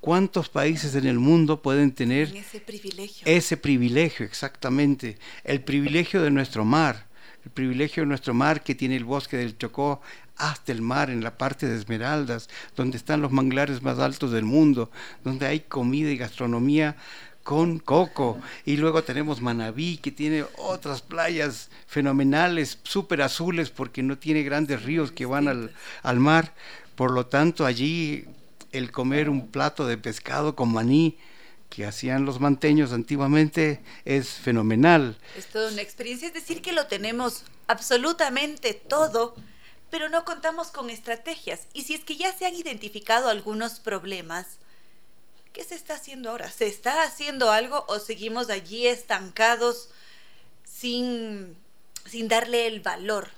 [0.00, 3.26] ¿cuántos países en el mundo pueden tener ese privilegio?
[3.26, 5.18] Ese privilegio, exactamente.
[5.44, 7.06] El privilegio de nuestro mar,
[7.44, 10.00] el privilegio de nuestro mar que tiene el bosque del Chocó
[10.36, 14.44] hasta el mar, en la parte de Esmeraldas, donde están los manglares más altos del
[14.44, 14.90] mundo,
[15.24, 16.96] donde hay comida y gastronomía
[17.42, 18.38] con coco.
[18.64, 24.82] Y luego tenemos Manabí, que tiene otras playas fenomenales, súper azules, porque no tiene grandes
[24.82, 25.72] ríos que van al,
[26.02, 26.54] al mar.
[26.96, 28.26] Por lo tanto, allí
[28.72, 31.16] el comer un plato de pescado con maní,
[31.70, 35.16] que hacían los manteños antiguamente es fenomenal.
[35.36, 39.34] Es toda una experiencia, es decir, que lo tenemos absolutamente todo
[39.96, 41.68] pero no contamos con estrategias.
[41.72, 44.58] Y si es que ya se han identificado algunos problemas,
[45.54, 46.50] ¿qué se está haciendo ahora?
[46.50, 49.88] ¿Se está haciendo algo o seguimos allí estancados
[50.64, 51.56] sin,
[52.04, 53.30] sin darle el valor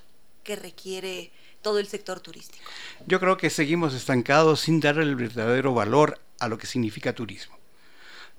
[0.42, 1.30] que requiere
[1.62, 2.68] todo el sector turístico?
[3.06, 7.56] Yo creo que seguimos estancados sin darle el verdadero valor a lo que significa turismo.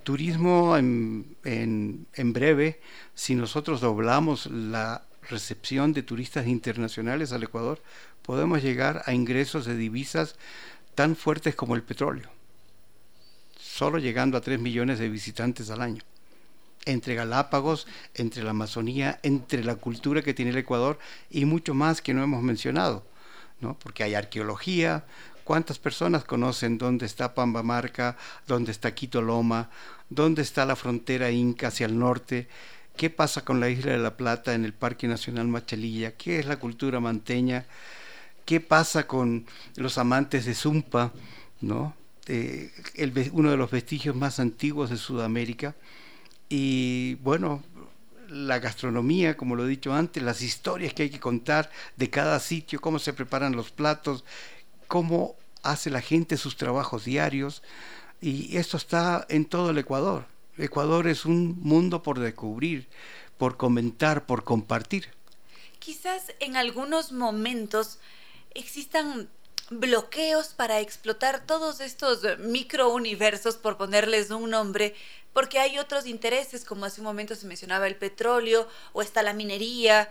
[0.03, 2.81] Turismo en, en, en breve,
[3.15, 7.81] si nosotros doblamos la recepción de turistas internacionales al Ecuador,
[8.29, 10.35] podemos llegar a ingresos de divisas
[10.93, 12.29] tan fuertes como el petróleo,
[13.59, 16.03] solo llegando a 3 millones de visitantes al año.
[16.85, 20.99] Entre Galápagos, entre la Amazonía, entre la cultura que tiene el Ecuador
[21.31, 23.03] y mucho más que no hemos mencionado,
[23.61, 23.79] ¿no?
[23.79, 25.05] porque hay arqueología,
[25.43, 28.15] ¿Cuántas personas conocen dónde está Pambamarca,
[28.45, 29.71] dónde está Quito Loma,
[30.07, 32.47] dónde está la frontera inca hacia el norte?
[32.95, 36.11] ¿Qué pasa con la isla de la Plata en el Parque Nacional Machalilla?
[36.11, 37.65] ¿Qué es la cultura manteña?
[38.49, 39.45] ¿Qué pasa con
[39.75, 41.13] los amantes de Zumpa?
[41.61, 41.93] ¿no?
[42.25, 42.71] Eh,
[43.31, 45.75] uno de los vestigios más antiguos de Sudamérica.
[46.49, 47.61] Y bueno,
[48.27, 52.39] la gastronomía, como lo he dicho antes, las historias que hay que contar de cada
[52.39, 54.25] sitio, cómo se preparan los platos,
[54.87, 57.61] cómo hace la gente sus trabajos diarios.
[58.19, 60.25] Y esto está en todo el Ecuador.
[60.57, 62.87] Ecuador es un mundo por descubrir,
[63.37, 65.09] por comentar, por compartir.
[65.77, 67.99] Quizás en algunos momentos
[68.53, 69.29] existan
[69.69, 74.95] bloqueos para explotar todos estos microuniversos, por ponerles un nombre,
[75.33, 79.33] porque hay otros intereses, como hace un momento se mencionaba el petróleo o está la
[79.33, 80.09] minería,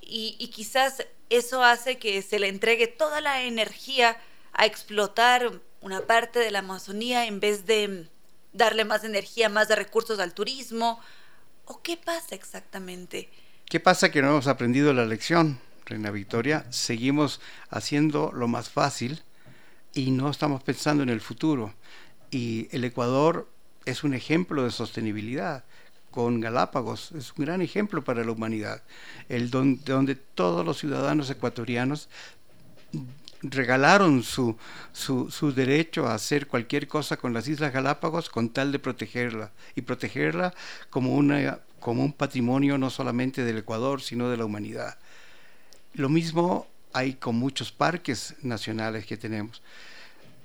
[0.00, 4.18] y, y quizás eso hace que se le entregue toda la energía
[4.52, 8.08] a explotar una parte de la Amazonía en vez de
[8.54, 10.98] darle más energía, más recursos al turismo?
[11.66, 13.28] ¿O qué pasa exactamente?
[13.66, 16.66] ¿Qué pasa que no hemos aprendido la lección, Reina Victoria?
[16.70, 19.22] Seguimos haciendo lo más fácil
[19.92, 21.74] y no estamos pensando en el futuro.
[22.30, 23.48] Y el Ecuador
[23.84, 25.64] es un ejemplo de sostenibilidad
[26.10, 28.82] con Galápagos, es un gran ejemplo para la humanidad,
[29.28, 32.08] el donde, todos los ciudadanos ecuatorianos
[33.42, 34.56] regalaron su,
[34.92, 39.82] su, derecho a hacer cualquier cosa con las Islas Galápagos con tal de protegerla y
[39.82, 40.54] protegerla
[40.88, 44.96] como, una, como un patrimonio no solamente del Ecuador, sino de la humanidad.
[45.94, 49.62] Lo mismo hay con muchos parques nacionales que tenemos.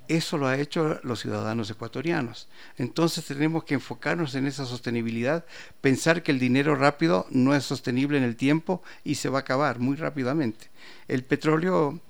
[0.08, 2.48] Eso lo ha hecho los ciudadanos ecuatorianos.
[2.78, 5.44] Entonces tenemos que enfocarnos en esa sostenibilidad,
[5.80, 9.42] pensar que el dinero rápido no es sostenible en el tiempo y se va a
[9.42, 10.68] acabar muy rápidamente.
[11.06, 12.00] El petróleo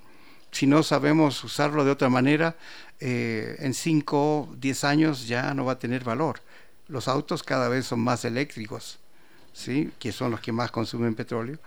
[0.50, 2.56] si no sabemos usarlo de otra manera,
[2.98, 6.40] eh, en 5, 10 años ya no va a tener valor.
[6.88, 8.98] Los autos cada vez son más eléctricos,
[9.52, 9.90] ¿sí?
[9.98, 11.58] que son los que más consumen petróleo,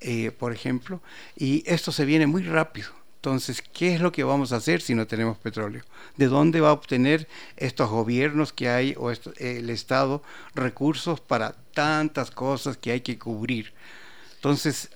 [0.00, 1.00] eh, por ejemplo,
[1.36, 2.90] y esto se viene muy rápido.
[3.16, 5.82] Entonces, ¿qué es lo que vamos a hacer si no tenemos petróleo?
[6.16, 7.26] ¿De dónde va a obtener
[7.56, 10.22] estos gobiernos que hay o el Estado
[10.54, 13.74] recursos para tantas cosas que hay que cubrir?
[14.36, 14.90] Entonces,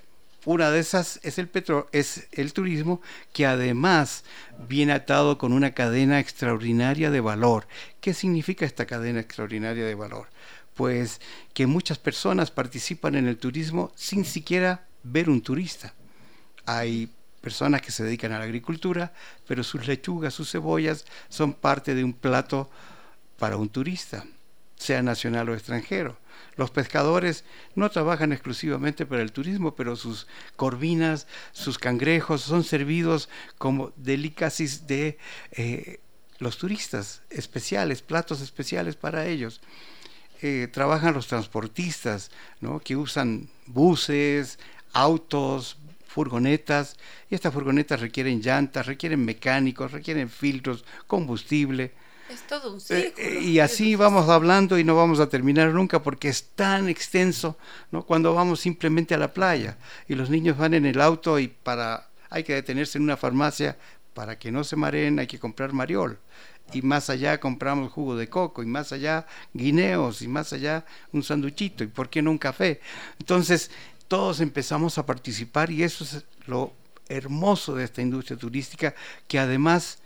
[0.45, 3.01] una de esas es el petro es el turismo
[3.33, 4.25] que además
[4.69, 7.67] viene atado con una cadena extraordinaria de valor.
[8.01, 10.29] ¿Qué significa esta cadena extraordinaria de valor?
[10.75, 11.21] Pues
[11.53, 15.95] que muchas personas participan en el turismo sin siquiera ver un turista.
[16.65, 17.11] Hay
[17.41, 19.13] personas que se dedican a la agricultura,
[19.47, 22.71] pero sus lechugas, sus cebollas son parte de un plato
[23.39, 24.25] para un turista.
[24.77, 26.17] sea nacional o extranjero.
[26.57, 27.45] Los pescadores
[27.77, 34.87] no trabajan exclusivamente para el turismo, pero sus corvinas, sus cangrejos son servidos como delicacies
[34.87, 35.19] de
[35.53, 36.01] eh,
[36.39, 39.61] los turistas especiales, platos especiales para ellos.
[40.45, 42.81] Eh, trabajan los transportistas, ¿no?
[42.81, 44.59] que usan buses,
[44.93, 45.77] autos,
[46.09, 46.97] furgonetas,
[47.31, 51.93] y estas furgonetas requieren llantas, requieren mecánicos, requieren filtros, combustible.
[52.29, 53.41] Es todo un eh, círculo.
[53.41, 57.57] y así vamos hablando y no vamos a terminar nunca porque es tan extenso,
[57.93, 58.05] ¿no?
[58.05, 59.79] Cuando vamos simplemente a la playa
[60.09, 63.77] y los niños van en el auto y para hay que detenerse en una farmacia
[64.13, 66.19] para que no se mareen hay que comprar mariol
[66.73, 71.23] y más allá compramos jugo de coco y más allá guineos y más allá un
[71.23, 72.81] sanduchito y por qué no un café.
[73.19, 73.71] Entonces
[74.09, 76.73] todos empezamos a participar y eso es lo
[77.09, 78.95] hermoso de esta industria turística
[79.29, 79.99] que además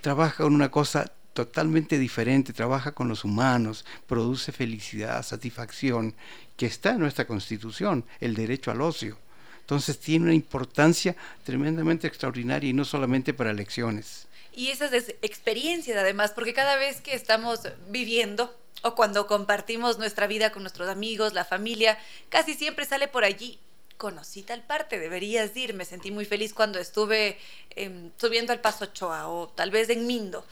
[0.00, 6.14] trabaja con una cosa totalmente diferente, trabaja con los humanos, produce felicidad, satisfacción,
[6.56, 9.16] que está en nuestra constitución, el derecho al ocio.
[9.60, 14.26] Entonces tiene una importancia tremendamente extraordinaria y no solamente para elecciones.
[14.54, 20.52] Y esas experiencias además, porque cada vez que estamos viviendo o cuando compartimos nuestra vida
[20.52, 21.98] con nuestros amigos, la familia,
[22.28, 23.58] casi siempre sale por allí
[24.02, 27.38] conocí tal parte, deberías ir, me sentí muy feliz cuando estuve
[27.70, 30.44] em, subiendo al Paso Ochoa o tal vez en Mindo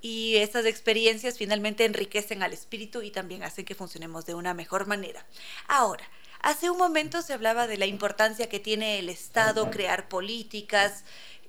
[0.00, 4.86] y esas experiencias finalmente enriquecen al espíritu y también hacen que funcionemos de una mejor
[4.86, 5.26] manera.
[5.66, 6.04] Ahora,
[6.40, 11.04] hace un momento se hablaba de la importancia que tiene el Estado crear políticas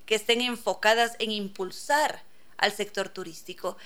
[0.06, 2.24] que estén enfocadas en impulsar
[2.58, 3.78] al sector turístico.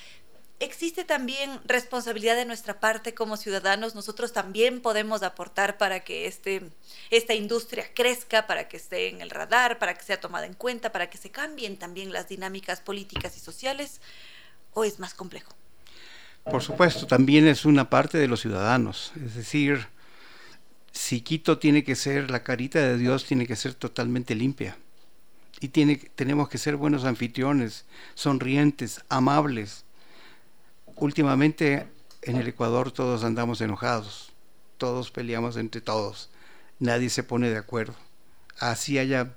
[0.61, 3.95] Existe también responsabilidad de nuestra parte como ciudadanos.
[3.95, 6.63] Nosotros también podemos aportar para que este,
[7.11, 10.91] esta industria crezca, para que esté en el radar, para que sea tomada en cuenta,
[10.91, 14.01] para que se cambien también las dinámicas políticas y sociales
[14.73, 15.53] o es más complejo?
[16.43, 19.13] Por supuesto, también es una parte de los ciudadanos.
[19.23, 19.87] Es decir,
[20.91, 24.77] si Quito tiene que ser, la carita de Dios tiene que ser totalmente limpia.
[25.59, 27.85] Y tenemos que ser buenos anfitriones,
[28.15, 29.83] sonrientes, amables.
[30.95, 31.87] Últimamente
[32.21, 34.31] en el Ecuador todos andamos enojados,
[34.77, 36.29] todos peleamos entre todos,
[36.79, 37.95] nadie se pone de acuerdo.
[38.57, 39.33] Así haya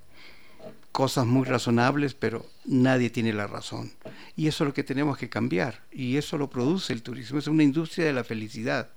[0.92, 3.92] cosas muy razonables, pero nadie tiene la razón.
[4.36, 5.82] Y eso es lo que tenemos que cambiar.
[5.90, 7.38] Y eso lo produce el turismo.
[7.38, 8.90] Es una industria de la felicidad.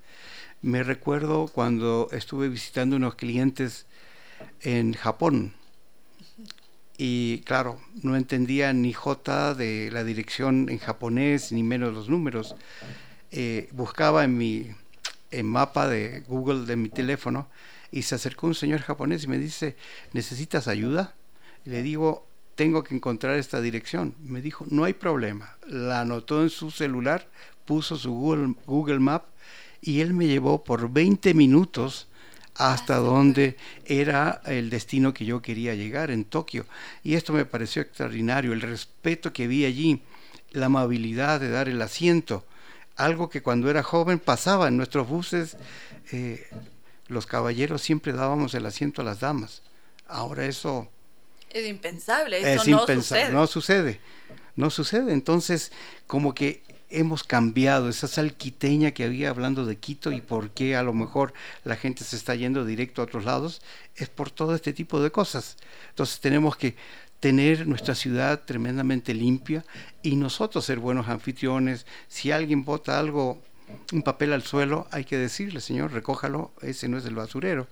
[0.62, 3.86] Me recuerdo cuando estuve visitando unos clientes
[4.62, 5.54] en Japón.
[6.98, 12.56] Y claro, no entendía ni J de la dirección en japonés, ni menos los números.
[13.32, 14.68] Eh, buscaba en mi
[15.32, 17.50] en mapa de Google de mi teléfono
[17.92, 19.76] y se acercó un señor japonés y me dice,
[20.14, 21.16] ¿necesitas ayuda?
[21.66, 24.16] le digo, tengo que encontrar esta dirección.
[24.24, 25.58] Me dijo, no hay problema.
[25.68, 27.28] La anotó en su celular,
[27.66, 29.26] puso su Google, Google Map
[29.82, 32.08] y él me llevó por 20 minutos
[32.56, 36.66] hasta donde era el destino que yo quería llegar, en Tokio.
[37.04, 40.02] Y esto me pareció extraordinario, el respeto que vi allí,
[40.52, 42.46] la amabilidad de dar el asiento,
[42.96, 45.58] algo que cuando era joven pasaba en nuestros buses,
[46.12, 46.48] eh,
[47.08, 49.62] los caballeros siempre dábamos el asiento a las damas.
[50.08, 50.90] Ahora eso
[51.56, 53.32] es impensable, eso no sucede.
[53.32, 54.00] No sucede,
[54.56, 55.14] no sucede.
[55.14, 55.72] Entonces,
[56.06, 56.62] como que
[56.96, 61.34] hemos cambiado esa salquiteña que había hablando de Quito y por qué a lo mejor
[61.64, 63.62] la gente se está yendo directo a otros lados,
[63.96, 65.58] es por todo este tipo de cosas.
[65.90, 66.76] Entonces tenemos que
[67.20, 69.66] tener nuestra ciudad tremendamente limpia
[70.02, 71.86] y nosotros ser buenos anfitriones.
[72.08, 73.42] Si alguien bota algo,
[73.92, 77.68] un papel al suelo, hay que decirle, señor, recójalo, ese no es el basurero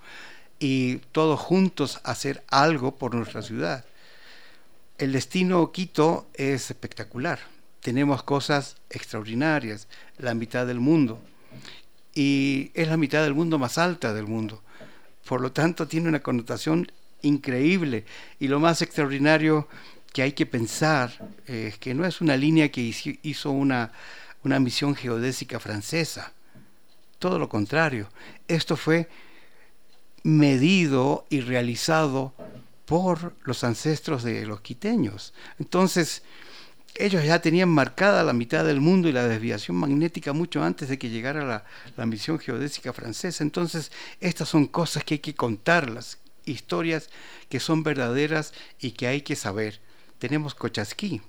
[0.64, 3.84] y todos juntos hacer algo por nuestra ciudad.
[4.98, 7.40] El destino Quito es espectacular.
[7.84, 11.22] Tenemos cosas extraordinarias, la mitad del mundo.
[12.15, 14.64] Y es la mitad del mundo más alta del mundo.
[15.27, 16.89] Por lo tanto, tiene una connotación
[17.23, 18.05] increíble.
[18.39, 19.68] Y lo más extraordinario
[20.14, 21.11] que hay que pensar
[21.45, 23.91] es que no es una línea que hizo una,
[24.45, 26.31] una misión geodésica francesa.
[27.19, 28.07] Todo lo contrario.
[28.47, 29.10] Esto fue
[30.23, 32.34] medido y realizado
[32.85, 35.34] por los ancestros de los quiteños.
[35.60, 36.23] Entonces,
[36.95, 40.99] ellos ya tenían marcada la mitad del mundo y la desviación magnética mucho antes de
[40.99, 41.65] que llegara la,
[41.98, 43.44] la misión geodésica francesa.
[43.44, 47.10] Entonces, estas son cosas que hay que contarlas, historias
[47.49, 49.82] que son verdaderas y que hay que saber.
[50.20, 51.22] Tenemos Cochasquí,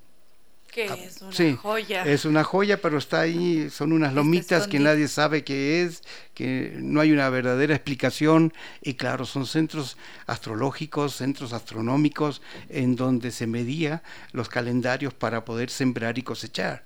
[0.75, 2.03] que ah, es una joya.
[2.03, 6.03] Es una joya, pero está ahí, son unas lomitas que nadie sabe qué es,
[6.35, 8.53] que no hay una verdadera explicación.
[8.83, 9.97] Y claro, son centros
[10.27, 14.03] astrológicos, centros astronómicos, en donde se medía
[14.33, 16.85] los calendarios para poder sembrar y cosechar.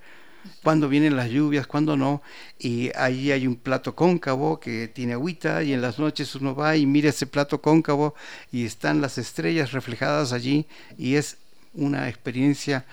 [0.62, 2.23] cuándo vienen las lluvias, cuándo no,
[2.59, 6.77] y allí hay un plato cóncavo que tiene agüita y en las noches uno va
[6.77, 8.15] y mira ese plato cóncavo
[8.52, 10.66] y están las estrellas reflejadas allí
[10.97, 11.39] y es
[11.74, 12.85] una experiencia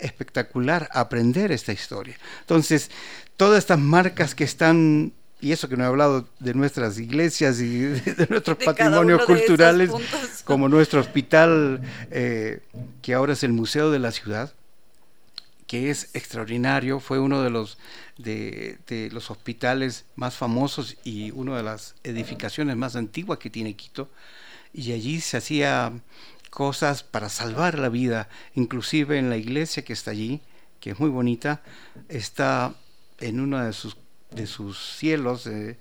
[0.00, 2.16] espectacular aprender esta historia.
[2.40, 2.90] Entonces,
[3.36, 7.78] todas estas marcas que están y eso que no he hablado de nuestras iglesias y
[7.80, 9.90] de, nuestros patrimonios culturales,
[10.44, 12.60] como nuestro hospital, eh,
[13.00, 14.52] que ahora es el Museo de la Ciudad,
[15.66, 17.78] que es extraordinario, fue uno de los,
[18.18, 23.74] de, de los hospitales más famosos y una de las edificaciones más antiguas que tiene
[23.74, 24.10] Quito,
[24.74, 25.92] y allí se hacía
[26.50, 30.42] cosas para salvar la vida, inclusive en la iglesia que está allí,
[30.80, 31.62] que es muy bonita,
[32.08, 32.74] está
[33.18, 33.96] en una de sus,
[34.30, 35.76] de sus cielos, eh,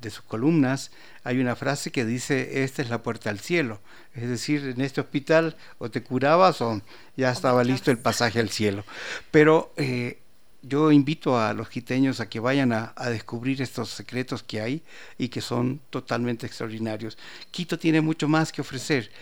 [0.00, 0.90] de sus columnas,
[1.22, 3.80] hay una frase que dice, esta es la puerta al cielo.
[4.12, 6.82] Es decir, en este hospital o te curabas o
[7.16, 8.84] ya estaba listo el pasaje al cielo.
[9.30, 10.18] Pero eh,
[10.62, 14.82] yo invito a los quiteños a que vayan a, a, descubrir estos secretos que hay
[15.16, 17.16] y que son totalmente extraordinarios.
[17.52, 19.12] Quito tiene mucho más que ofrecer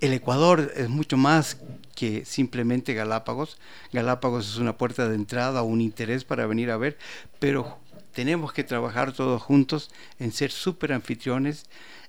[0.00, 1.58] el Ecuador es mucho más
[1.94, 3.58] que simplemente Galápagos.
[3.92, 6.98] Galápagos es una puerta de entrada, un interés para venir a ver,
[7.38, 7.78] pero
[8.12, 11.66] tenemos que trabajar todos juntos en ser súper anfitriones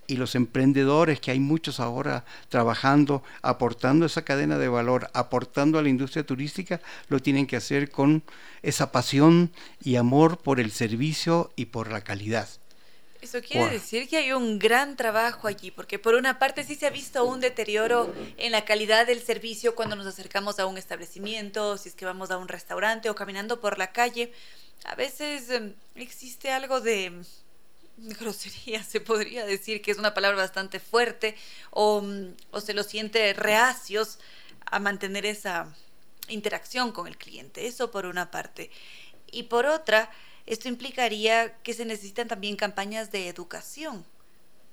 [0.08, 5.82] y los emprendedores, que hay muchos ahora trabajando, aportando esa cadena de valor, aportando a
[5.82, 8.24] la industria turística, lo tienen que hacer con
[8.62, 9.52] esa pasión
[9.82, 12.50] y amor por el servicio y por la calidad.
[13.22, 16.88] Eso quiere decir que hay un gran trabajo allí, porque por una parte sí se
[16.88, 21.78] ha visto un deterioro en la calidad del servicio cuando nos acercamos a un establecimiento,
[21.78, 24.34] si es que vamos a un restaurante o caminando por la calle.
[24.86, 27.22] A veces em, existe algo de
[28.20, 31.36] grosería, se podría decir que es una palabra bastante fuerte,
[31.70, 34.18] o, mm, o se lo siente reacios
[34.66, 35.72] a mantener esa
[36.28, 37.68] interacción con el cliente.
[37.68, 38.72] Eso por una parte.
[39.32, 40.10] Y por otra,
[40.46, 44.06] esto implicaría que se necesitan también campañas de educación.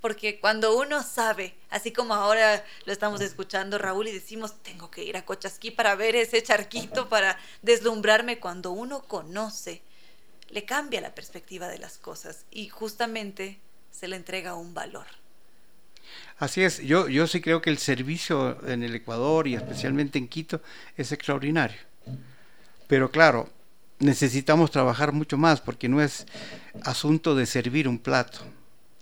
[0.01, 5.03] Porque cuando uno sabe, así como ahora lo estamos escuchando Raúl y decimos, tengo que
[5.03, 9.83] ir a Cochasquí para ver ese charquito, para deslumbrarme, cuando uno conoce,
[10.51, 13.59] le cambia la perspectiva de las cosas y justamente
[13.91, 15.07] se le entrega un valor.
[16.39, 20.29] Así es, yo, yo sí creo que el servicio en el Ecuador y especialmente en
[20.29, 20.63] Quito
[20.97, 21.79] es extraordinario.
[22.87, 23.51] Pero claro,
[23.99, 26.27] necesitamos trabajar mucho más porque no es
[26.83, 28.41] asunto de servir un plato,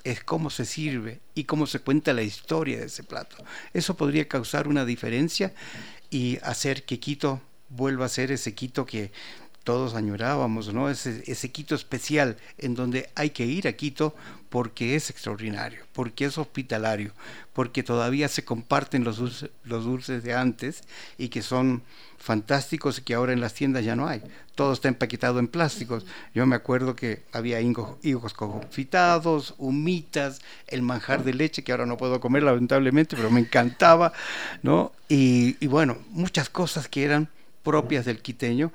[0.04, 3.36] es cómo se sirve y cómo se cuenta la historia de ese plato.
[3.72, 5.52] Eso podría causar una diferencia
[6.10, 9.10] y hacer que Quito vuelva a ser ese Quito que
[9.66, 10.88] todos añorábamos, ¿no?
[10.88, 14.14] Ese, ese Quito especial en donde hay que ir a Quito
[14.48, 17.10] porque es extraordinario, porque es hospitalario,
[17.52, 20.84] porque todavía se comparten los dulces, los dulces de antes
[21.18, 21.82] y que son
[22.16, 24.22] fantásticos y que ahora en las tiendas ya no hay.
[24.54, 26.06] Todo está empaquetado en plásticos.
[26.32, 31.96] Yo me acuerdo que había higos confitados, humitas, el manjar de leche que ahora no
[31.96, 34.12] puedo comer lamentablemente, pero me encantaba,
[34.62, 34.92] ¿no?
[35.08, 37.28] Y, y bueno, muchas cosas que eran
[37.64, 38.70] propias del quiteño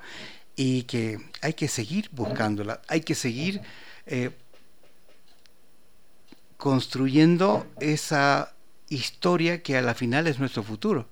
[0.56, 3.60] y que hay que seguir buscándola, hay que seguir
[4.06, 4.30] eh,
[6.56, 8.54] construyendo esa
[8.88, 11.08] historia que a la final es nuestro futuro.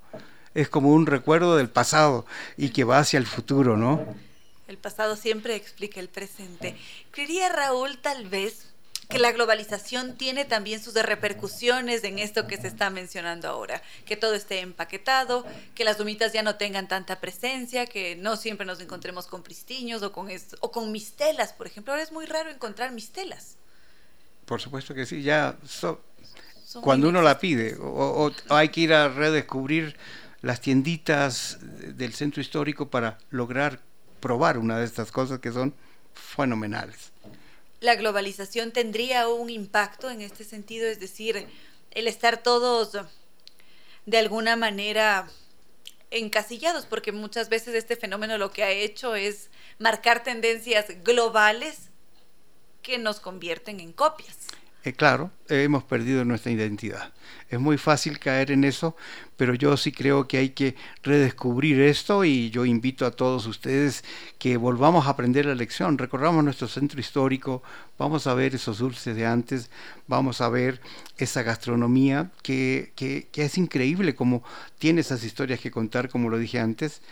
[0.55, 2.27] Es como un recuerdo del pasado
[2.57, 4.05] y que va hacia el futuro, ¿no?
[4.69, 6.77] El pasado siempre explica el presente.
[7.11, 8.70] Creería Raúl tal vez
[9.11, 14.17] que la globalización tiene también sus repercusiones en esto que se está mencionando ahora, que
[14.17, 18.81] todo esté empaquetado, que las humitas ya no tengan tanta presencia, que no siempre nos
[18.81, 20.29] encontremos con pristiños o con,
[20.61, 21.93] o con mistelas, por ejemplo.
[21.93, 23.57] Ahora es muy raro encontrar mistelas.
[24.47, 25.57] Por supuesto que sí, ya
[26.81, 29.97] cuando uno la pide, o, hay que ir a redescubrir
[30.41, 33.81] las tienditas del centro histórico para lograr
[34.21, 35.75] probar una de estas cosas que son
[36.15, 37.11] fenomenales
[37.81, 41.47] la globalización tendría un impacto en este sentido, es decir,
[41.91, 42.93] el estar todos
[44.07, 45.29] de alguna manera
[46.11, 51.89] encasillados, porque muchas veces este fenómeno lo que ha hecho es marcar tendencias globales
[52.83, 54.37] que nos convierten en copias.
[54.83, 57.13] Eh, claro, hemos perdido nuestra identidad.
[57.51, 58.97] Es muy fácil caer en eso,
[59.37, 64.05] pero yo sí creo que hay que redescubrir esto y yo invito a todos ustedes
[64.39, 67.63] que volvamos a aprender la lección, recorramos nuestro centro histórico,
[67.99, 69.71] vamos a ver esos dulces de antes,
[70.07, 70.81] vamos a ver
[71.19, 72.93] esa gastronomía que,
[73.35, 74.43] es increíble como
[74.79, 77.03] tiene esas historias que contar, como lo dije antes.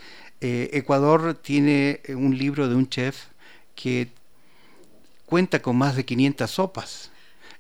[0.41, 3.27] Eh, Ecuador tiene un libro de un chef
[3.75, 4.09] que
[5.27, 7.11] cuenta con más de 500 sopas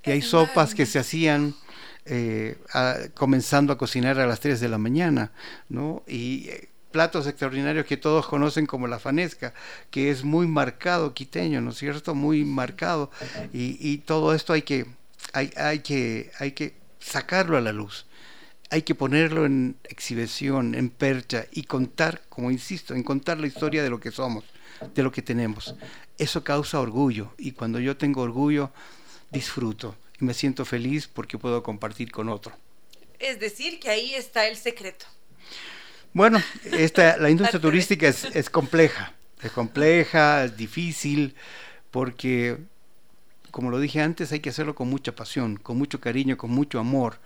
[0.09, 1.55] y hay sopas que se hacían
[2.07, 2.57] eh,
[3.15, 5.33] comenzando a cocinar a las 3 de la mañana,
[5.69, 6.03] ¿no?
[6.07, 9.53] Y eh, platos extraordinarios que todos conocen como la fanesca,
[9.91, 12.15] que es muy marcado quiteño, ¿no es cierto?
[12.15, 13.11] Muy marcado.
[13.53, 14.87] Y, todo esto hay que,
[15.35, 18.07] hay, hay, que, hay que sacarlo a la luz.
[18.71, 23.83] Hay que ponerlo en exhibición, en percha y contar, como insisto, en contar la historia
[23.83, 24.45] de lo que somos,
[24.95, 25.75] de lo que tenemos.
[26.17, 28.73] Eso causa orgullo y cuando yo tengo orgullo,
[29.31, 32.53] disfruto y me siento feliz porque puedo compartir con otro.
[33.19, 35.07] Es decir, que ahí está el secreto.
[36.13, 41.35] Bueno, esta, la industria turística es, es, compleja, es compleja, es difícil,
[41.91, 42.59] porque,
[43.51, 46.79] como lo dije antes, hay que hacerlo con mucha pasión, con mucho cariño, con mucho
[46.79, 47.19] amor.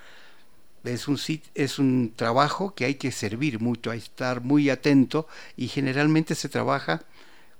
[0.84, 1.18] Es un,
[1.54, 6.34] es un trabajo que hay que servir mucho, hay que estar muy atento y generalmente
[6.34, 7.04] se trabaja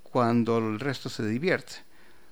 [0.03, 1.75] cuando el resto se divierte.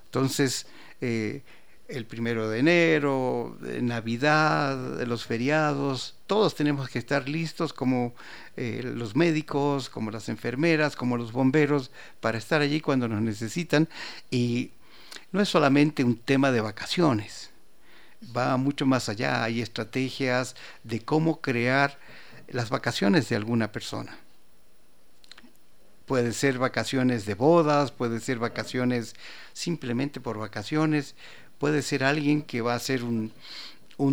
[0.05, 0.67] Entonces,
[0.99, 1.43] eh,
[1.91, 8.15] el primero de enero, Navidad, los feriados, todos tenemos que estar listos como
[8.55, 11.91] eh, los médicos, como las enfermeras, como los bomberos,
[12.21, 13.89] para estar allí cuando nos necesitan.
[14.29, 14.71] Y
[15.31, 17.51] no es solamente un tema de vacaciones,
[18.35, 21.99] va mucho más allá, hay estrategias de cómo crear
[22.47, 24.17] las vacaciones de alguna persona.
[26.05, 29.15] Puede ser vacaciones de bodas, puede ser vacaciones
[29.53, 31.15] simplemente por vacaciones,
[31.61, 33.31] puede ser alguien que va a hacer un,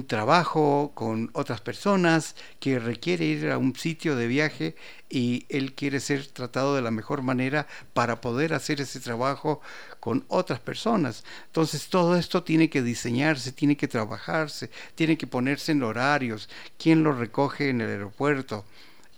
[0.07, 4.77] trabajo con otras personas, que requiere ir a un sitio de viaje
[5.09, 9.62] y él quiere ser tratado de la mejor manera para poder hacer ese trabajo
[9.99, 11.25] con otras personas.
[11.47, 16.51] Entonces todo esto tiene que diseñarse, tiene que trabajarse, tiene que ponerse en horarios.
[16.77, 18.66] ¿Quién lo recoge en el aeropuerto?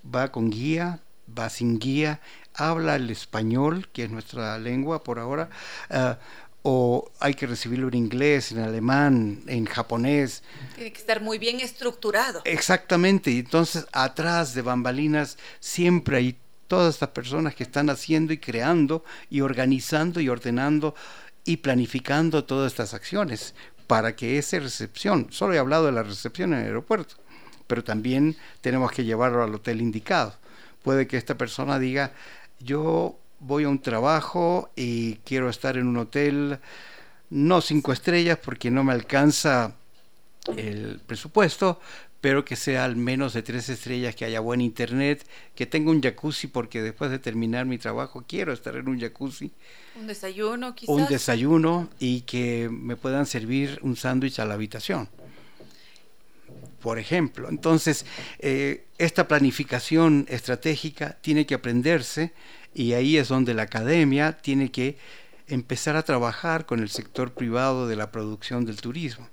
[0.04, 1.00] ¿Va con guía?
[1.36, 2.20] ¿Va sin guía?
[2.54, 5.50] ¿Habla el español, que es nuestra lengua por ahora?
[5.90, 6.18] Ah,
[6.62, 10.42] o hay que recibirlo en inglés, en alemán, en japonés.
[10.74, 12.42] Tiene que estar muy bien estructurado.
[12.44, 16.36] Exactamente, y entonces atrás de bambalinas siempre hay
[16.68, 20.94] todas estas personas que están haciendo y creando y organizando y ordenando
[21.44, 23.54] y planificando todas estas acciones
[23.86, 27.16] para que esa recepción, solo he hablado de la recepción en el aeropuerto,
[27.66, 30.36] pero también tenemos que llevarlo al hotel indicado.
[30.84, 32.12] Puede que esta persona diga,
[32.60, 36.58] yo voy a un trabajo y quiero estar en un hotel,
[37.30, 39.74] no cinco estrellas porque no me alcanza
[40.56, 41.80] el presupuesto,
[42.20, 46.02] pero que sea al menos de tres estrellas, que haya buen internet, que tenga un
[46.02, 49.50] jacuzzi, porque después de terminar mi trabajo quiero estar en un jacuzzi.
[49.98, 50.94] Un desayuno, quizás.
[50.94, 55.08] Un desayuno y que me puedan servir un sándwich a la habitación.
[56.80, 58.06] Por ejemplo, entonces,
[58.38, 62.32] eh, esta planificación estratégica tiene que aprenderse
[62.74, 64.96] y ahí es donde la academia tiene que
[65.46, 69.28] empezar a trabajar con el sector privado de la producción del turismo,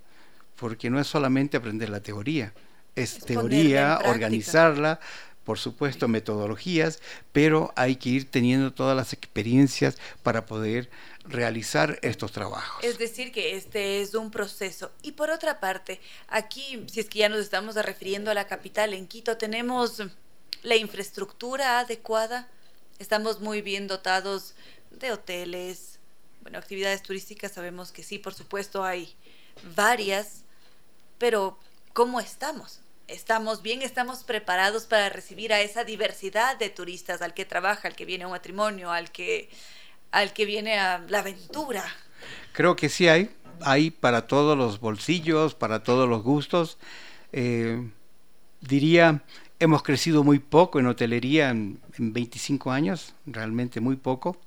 [0.55, 2.53] porque no es solamente aprender la teoría,
[2.95, 4.99] es, teoría, organizarla,
[5.47, 6.99] por supuesto metodologías,
[7.31, 10.89] pero hay que ir teniendo todas las experiencias para poder
[11.23, 12.83] realizar estos trabajos.
[12.83, 14.91] Es decir, que este es un proceso.
[15.01, 18.93] Y por otra parte, aquí, si es que ya nos estamos refiriendo a la capital,
[18.93, 20.03] en Quito, tenemos
[20.63, 22.49] la infraestructura adecuada
[22.99, 24.55] Estamos muy bien dotados
[24.89, 25.99] de hoteles,
[26.41, 29.13] bueno, actividades turísticas sabemos que sí, por supuesto hay
[29.75, 30.41] varias,
[31.19, 31.59] pero
[31.93, 32.79] ¿cómo estamos?
[33.07, 33.81] ¿Estamos bien?
[33.81, 38.25] ¿Estamos preparados para recibir a esa diversidad de turistas, al que trabaja, al que viene
[38.25, 39.49] a un matrimonio, al que,
[40.11, 41.83] al que viene a la aventura?
[42.53, 43.29] Creo que sí hay,
[43.61, 46.77] hay para todos los bolsillos, para todos los gustos.
[47.31, 47.89] Eh,
[48.61, 49.23] diría
[49.59, 54.37] Hemos crecido muy poco en hotelería en, 25 años, realmente muy poco.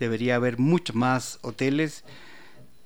[0.00, 2.02] Debería haber muchos más hoteles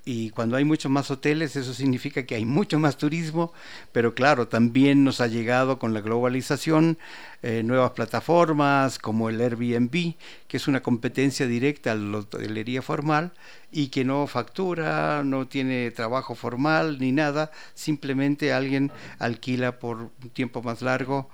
[0.08, 3.52] y cuando hay muchos más hoteles eso significa que hay mucho más turismo,
[3.90, 6.96] pero claro, también nos ha llegado con la globalización
[7.42, 10.14] eh, nuevas plataformas como el Airbnb,
[10.46, 13.32] que es una competencia directa a la hotelería formal
[13.72, 20.30] y que no factura, no tiene trabajo formal ni nada, simplemente alguien alquila por un
[20.32, 21.28] tiempo más largo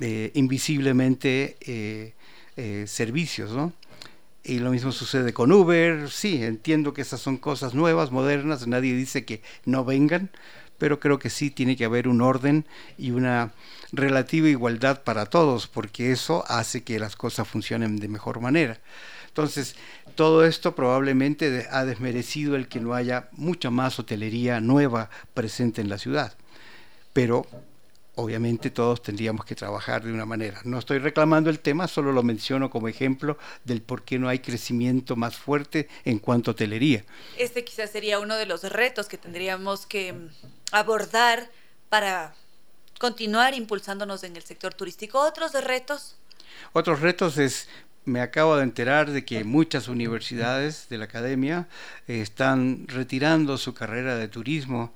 [0.00, 2.14] eh, invisiblemente eh,
[2.56, 3.72] eh, servicios, ¿no?
[4.46, 8.94] Y lo mismo sucede con Uber, sí, entiendo que esas son cosas nuevas, modernas, nadie
[8.94, 10.30] dice que no vengan,
[10.76, 12.66] pero creo que sí tiene que haber un orden
[12.98, 13.52] y una
[13.90, 18.78] relativa igualdad para todos, porque eso hace que las cosas funcionen de mejor manera.
[19.28, 19.76] Entonces,
[20.14, 25.88] todo esto probablemente ha desmerecido el que no haya mucha más hotelería nueva presente en
[25.88, 26.34] la ciudad.
[27.14, 27.46] Pero
[28.16, 30.60] obviamente todos tendríamos que trabajar de una manera.
[30.64, 34.38] No estoy reclamando el tema, solo lo menciono como ejemplo del por qué no hay
[34.38, 37.04] crecimiento más fuerte en cuanto a hotelería.
[37.38, 40.28] Este quizás sería uno de los retos que tendríamos que mm,
[40.72, 41.50] abordar
[41.88, 42.34] para
[42.98, 45.20] continuar impulsándonos en el sector turístico.
[45.20, 46.16] ¿Otros retos?
[46.72, 47.68] Otros retos es
[48.04, 51.68] me acabo de enterar de que muchas universidades de la academia
[52.06, 54.92] están retirando su carrera de turismo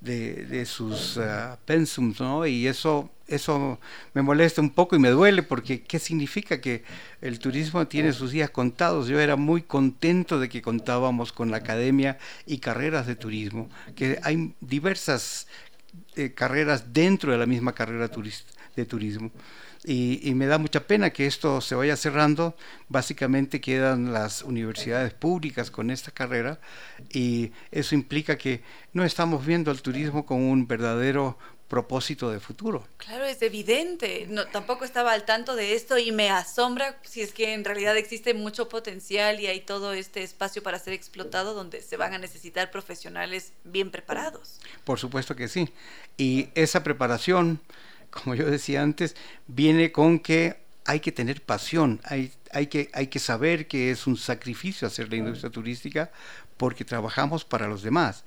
[0.00, 2.46] de, sus uh, pensums, ¿no?
[2.46, 3.78] Y eso, eso
[4.14, 6.84] me molesta un poco y me duele porque ¿qué significa que
[7.20, 9.08] el turismo tiene sus días contados?
[9.08, 14.18] Yo era muy contento de que contábamos con la academia y carreras de turismo, que
[14.22, 15.46] hay diversas
[16.14, 18.08] eh, carreras dentro de la misma carrera
[18.76, 19.30] de turismo.
[19.88, 22.56] Y, me da mucha pena que esto se vaya cerrando.
[22.88, 26.58] Básicamente quedan las universidades públicas con esta carrera
[27.12, 31.38] y eso implica que no estamos viendo al turismo como un verdadero
[31.68, 32.86] propósito de futuro.
[32.96, 34.26] Claro, es evidente.
[34.28, 37.96] No, tampoco estaba al tanto de esto y me asombra si es que en realidad
[37.96, 42.18] existe mucho potencial y hay todo este espacio para ser explotado donde se van a
[42.18, 44.58] necesitar profesionales bien preparados.
[44.82, 45.72] Por supuesto que sí.
[46.16, 47.60] Y esa preparación
[48.22, 49.14] como yo decía antes,
[49.46, 54.06] viene con que hay que tener pasión, hay, hay, que, hay que saber que es
[54.06, 56.10] un sacrificio hacer la industria turística
[56.56, 58.24] porque trabajamos para los demás.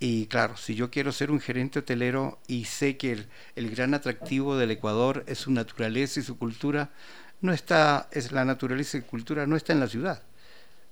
[0.00, 3.26] Y claro, si yo quiero ser un gerente hotelero y sé que el,
[3.56, 6.90] el gran atractivo del Ecuador es su naturaleza y su cultura,
[7.40, 10.22] no está, es la naturaleza y cultura no está en la ciudad,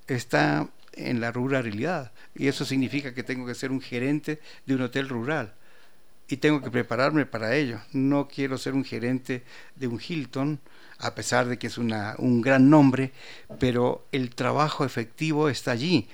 [0.09, 2.13] está en la ruralidad.
[2.35, 5.55] Y eso significa que tengo que ser un gerente de un hotel rural
[6.29, 7.81] y tengo que prepararme para ello.
[7.93, 9.45] No quiero ser un gerente
[9.77, 10.61] de un Hilton,
[10.99, 13.13] a pesar de que es una, un gran nombre,
[13.59, 16.09] pero el trabajo efectivo está allí,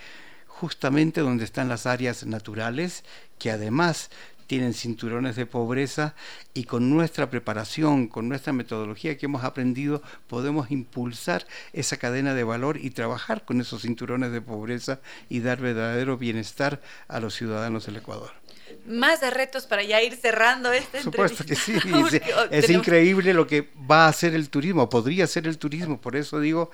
[0.47, 3.05] justamente donde están las áreas naturales,
[3.39, 4.10] que además
[4.47, 6.14] tienen cinturones de pobreza
[6.52, 12.44] y con nuestra preparación, con nuestra metodología que hemos aprendido, podemos impulsar esa cadena de
[12.44, 17.86] valor y trabajar con esos cinturones de pobreza y dar verdadero bienestar a los ciudadanos
[17.86, 18.41] del Ecuador
[18.86, 21.74] más de retos para ya ir cerrando este Por supuesto que sí.
[22.51, 26.01] es, increíble lo que va a hacer el turismo, podría ser el turismo.
[26.01, 26.70] Por eso digo,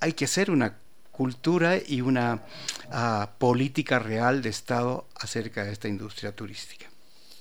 [0.00, 0.78] hay que hacer una
[1.12, 2.42] cultura y una
[2.90, 6.86] ah, política real de Estado acerca de esta industria turística.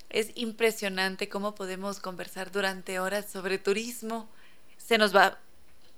[0.09, 4.29] Es impresionante cómo podemos conversar durante horas sobre turismo.
[4.77, 5.39] Se nos va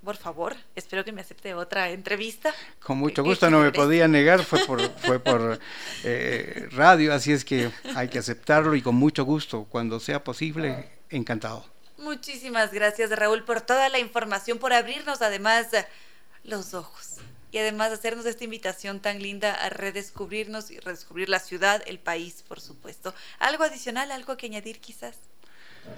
[0.04, 2.54] por favor, espero que me acepte otra entrevista.
[2.82, 5.60] Con mucho gusto, no me podía negar, fue por, fue por
[6.04, 10.90] eh, radio, así es que hay que aceptarlo y con mucho gusto, cuando sea posible,
[11.10, 11.66] encantado.
[11.98, 15.68] Muchísimas gracias Raúl por toda la información, por abrirnos además
[16.44, 17.18] los ojos
[17.52, 22.44] y además hacernos esta invitación tan linda a redescubrirnos y redescubrir la ciudad, el país,
[22.48, 23.14] por supuesto.
[23.40, 25.18] ¿Algo adicional, algo que añadir quizás?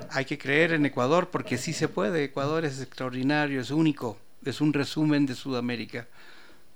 [0.09, 2.23] Hay que creer en Ecuador porque sí se puede.
[2.23, 6.07] Ecuador es extraordinario, es único, es un resumen de Sudamérica.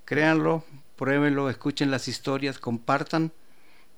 [0.06, 0.64] Créanlo,
[0.96, 3.32] pruébenlo, escuchen las historias, compartan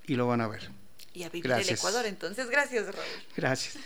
[0.06, 0.70] y lo van a ver.
[1.14, 2.50] Y a vivir el Ecuador, entonces.
[2.50, 3.06] Gracias, Raúl.
[3.36, 3.78] Gracias.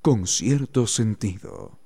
[0.00, 1.81] Con cierto sentido.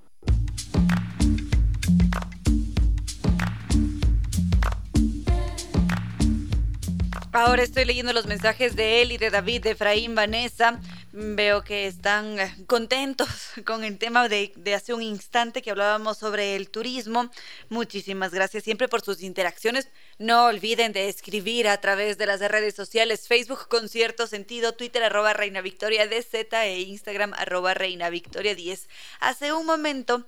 [7.36, 10.80] Ahora estoy leyendo los mensajes de él y de David, de Efraín, Vanessa.
[11.12, 13.28] Veo que están eh, contentos
[13.66, 17.30] con el tema de, hace un instante que hablábamos sobre el turismo.
[17.68, 19.90] Muchísimas gracias siempre por sus interacciones.
[20.18, 25.02] No olviden de escribir a través de las redes sociales, Facebook con cierto sentido, Twitter
[25.04, 28.88] arroba Reina Victoria e Instagram arroba Reina Victoria 10.
[29.20, 30.26] Hace un momento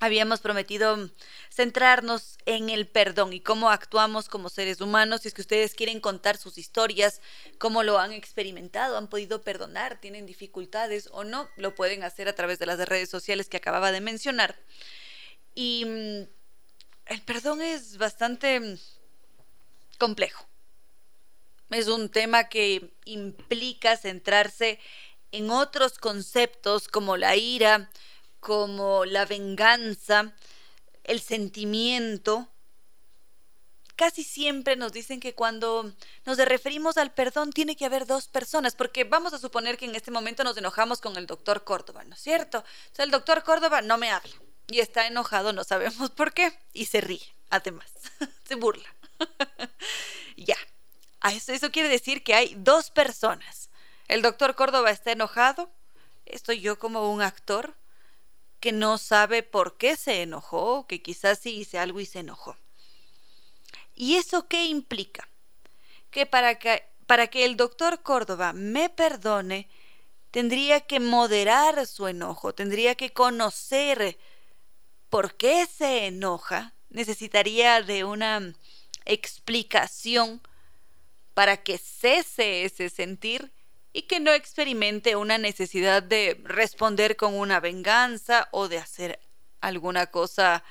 [0.00, 1.10] habíamos prometido
[1.50, 5.20] centrarnos en el perdón y cómo actuamos como seres humanos.
[5.20, 7.20] Si es que ustedes quieren contar sus historias,
[7.58, 12.34] cómo lo han experimentado, han podido perdonar, tienen dificultades o no, lo pueden hacer a
[12.34, 14.56] través de las redes sociales que acababa de mencionar.
[15.54, 16.28] Y mm,
[17.12, 18.78] el perdón es bastante
[19.98, 20.46] complejo.
[21.68, 24.80] Es un tema que implica centrarse
[25.30, 27.90] en otros conceptos como la ira,
[28.40, 30.32] como la venganza,
[31.04, 32.48] el sentimiento,
[34.00, 35.92] casi siempre nos dicen que cuando
[36.24, 39.94] nos referimos al perdón tiene que haber dos personas, porque vamos a suponer que en
[39.94, 42.64] este momento nos enojamos con el doctor Córdoba, ¿no es cierto?
[42.86, 44.32] Entonces el doctor Córdoba no me habla
[44.68, 47.90] y está enojado, no sabemos por qué, y se ríe, además,
[48.48, 48.88] se burla.
[50.38, 50.56] ya,
[51.30, 53.68] eso, eso quiere decir que hay dos personas.
[54.08, 55.70] El doctor Córdoba está enojado,
[56.24, 57.76] estoy yo como un actor,
[58.60, 62.56] que no sabe por qué se enojó, que quizás sí hice algo y se enojó.
[63.94, 65.28] ¿Y eso qué implica?
[66.10, 69.68] Que para que, para que el doctor Córdoba me perdone,
[70.30, 74.18] tendría que moderar su enojo, tendría que conocer
[75.08, 78.54] por qué se enoja, necesitaría de una
[79.04, 80.40] explicación
[81.34, 83.50] para que cese ese sentir
[83.92, 89.20] y que no experimente una necesidad de responder con una venganza o de hacer
[89.60, 90.62] alguna cosa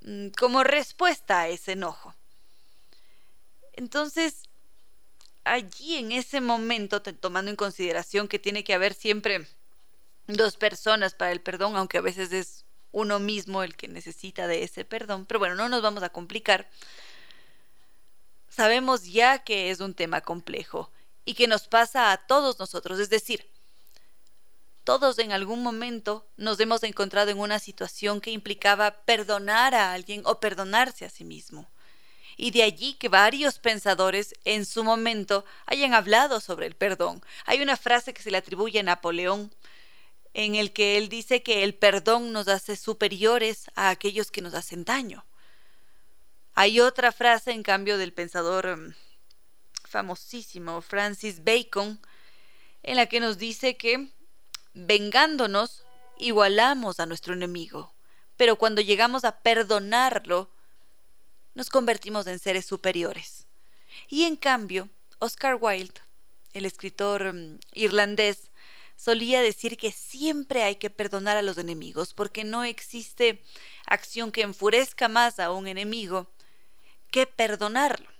[0.00, 2.14] mm, como respuesta a ese enojo.
[3.74, 4.44] Entonces,
[5.44, 9.46] allí en ese momento, tomando en consideración que tiene que haber siempre
[10.26, 14.62] dos personas para el perdón, aunque a veces es uno mismo el que necesita de
[14.62, 16.68] ese perdón, pero bueno, no nos vamos a complicar.
[18.48, 20.90] Sabemos ya que es un tema complejo
[21.26, 23.46] y que nos pasa a todos nosotros, es decir,
[24.84, 30.22] todos en algún momento nos hemos encontrado en una situación que implicaba perdonar a alguien
[30.24, 31.68] o perdonarse a sí mismo.
[32.36, 37.20] Y de allí que varios pensadores en su momento hayan hablado sobre el perdón.
[37.46, 39.52] Hay una frase que se le atribuye a Napoleón
[40.34, 44.54] en el que él dice que el perdón nos hace superiores a aquellos que nos
[44.54, 45.24] hacen daño.
[46.54, 48.94] Hay otra frase, en cambio, del pensador mm,
[49.86, 52.00] famosísimo Francis Bacon,
[52.82, 54.10] en la que nos dice que
[54.74, 55.84] vengándonos
[56.18, 57.94] igualamos a nuestro enemigo,
[58.36, 60.50] pero cuando llegamos a perdonarlo,
[61.54, 63.46] nos convertimos en seres superiores.
[64.08, 66.00] Y en cambio, Oscar Wilde,
[66.52, 68.50] el escritor mm, irlandés,
[68.96, 73.42] solía decir que siempre hay que perdonar a los enemigos, porque no existe
[73.86, 76.26] acción que enfurezca más a un enemigo
[77.10, 78.15] que perdonarlo.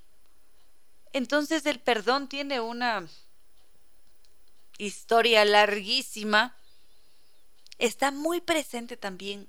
[1.17, 3.09] Entonces el perdón tiene una
[4.77, 6.55] historia larguísima.
[7.79, 9.49] Está muy presente también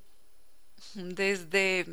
[0.93, 1.85] desde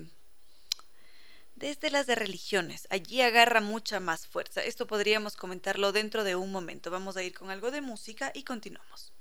[1.57, 2.87] desde las de religiones.
[2.91, 4.63] Allí agarra mucha más fuerza.
[4.63, 6.93] Esto podríamos comentarlo dentro de un momento.
[6.93, 9.13] Vamos a ir con algo de música y continuamos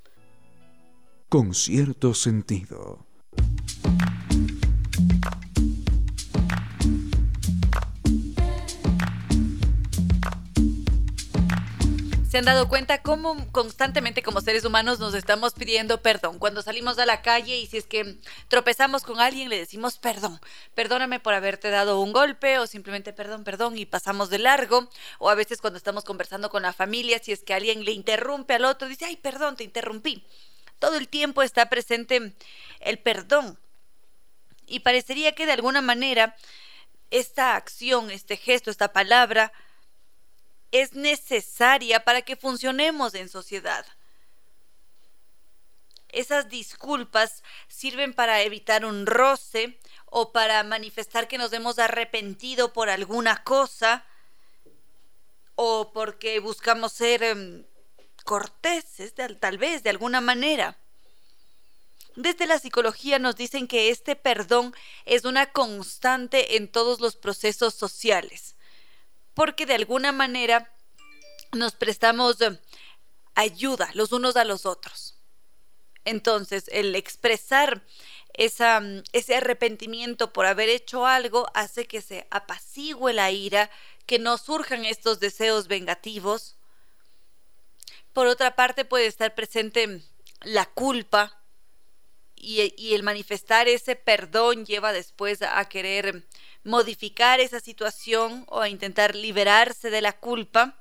[1.30, 3.08] con cierto sentido.
[12.34, 16.40] ¿Se han dado cuenta cómo constantemente como seres humanos nos estamos pidiendo perdón?
[16.40, 20.42] Cuando salimos a la calle y si es que tropezamos con alguien le decimos perdón,
[20.74, 24.90] perdóname por haberte dado un golpe o simplemente perdón, perdón y pasamos de largo.
[25.20, 28.56] O a veces cuando estamos conversando con la familia, si es que alguien le interrumpe
[28.56, 30.26] al otro, dice, ay, perdón, te interrumpí
[30.80, 32.34] todo el tiempo está presente
[32.80, 33.60] el perdón.
[34.66, 36.36] Y parecería que de alguna manera
[37.12, 39.54] esta acción, este gesto, esta palabra
[40.74, 43.86] es necesaria para que funcionemos en sociedad.
[46.10, 52.90] Esas disculpas sirven para evitar un roce o para manifestar que nos hemos arrepentido por
[52.90, 54.04] alguna cosa
[55.56, 57.66] o porque buscamos ser em,
[58.24, 60.78] corteses, tal vez, de alguna manera.
[62.16, 64.74] Desde la psicología nos dicen que este perdón
[65.06, 68.56] es una constante en todos los procesos sociales,
[69.34, 70.72] porque de alguna manera
[71.52, 72.60] nos prestamos eh,
[73.36, 75.18] ayuda los unos a los otros.
[76.06, 77.84] Entonces, el expresar
[78.34, 83.70] esa, mm, ese arrepentimiento por haber hecho algo hace que se apacigüe la ira,
[84.06, 86.58] que no surjan estos deseos vengativos
[88.14, 90.02] por otra parte puede estar presente
[90.42, 91.42] la culpa
[92.36, 96.28] y, el manifestar ese perdón lleva después a querer
[96.64, 100.80] modificar esa situación o a intentar liberarse de la culpa.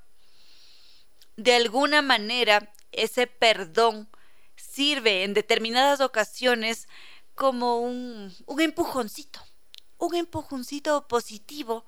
[1.37, 4.09] De alguna manera, ese perdón
[4.57, 6.89] sirve en determinadas ocasiones
[7.35, 9.41] como un, un empujoncito,
[9.99, 11.85] un empujoncito positivo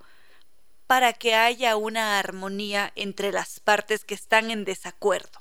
[0.86, 5.40] para que haya una armonía entre las partes que están en desacuerdo.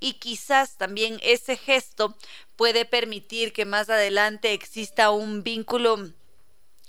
[0.00, 2.16] Y quizás también ese gesto
[2.56, 6.12] puede permitir que más adelante exista un vínculo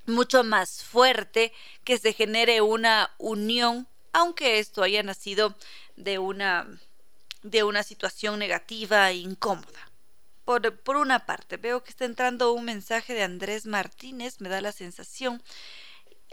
[0.07, 1.53] mucho más fuerte,
[1.83, 5.55] que se genere una unión, aunque esto haya nacido
[5.95, 6.67] de una,
[7.43, 9.91] de una situación negativa e incómoda.
[10.45, 14.61] Por, por, una parte, veo que está entrando un mensaje de Andrés Martínez, me da
[14.61, 15.43] la sensación.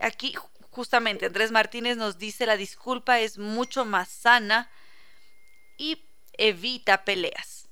[0.01, 0.35] Aquí
[0.71, 4.71] justamente Andrés Martínez nos dice la disculpa es mucho más sana
[5.79, 7.69] y evita peleas.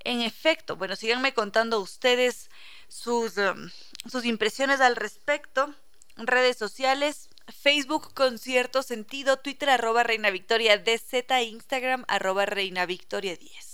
[0.00, 2.50] En efecto, bueno, síganme contando ustedes
[2.88, 3.70] sus, um,
[4.10, 5.74] sus impresiones al respecto.
[6.16, 7.28] Redes sociales,
[7.62, 13.72] Facebook con cierto sentido, Twitter arroba Reina Victoria DZ, Instagram arroba Reina Victoria 10.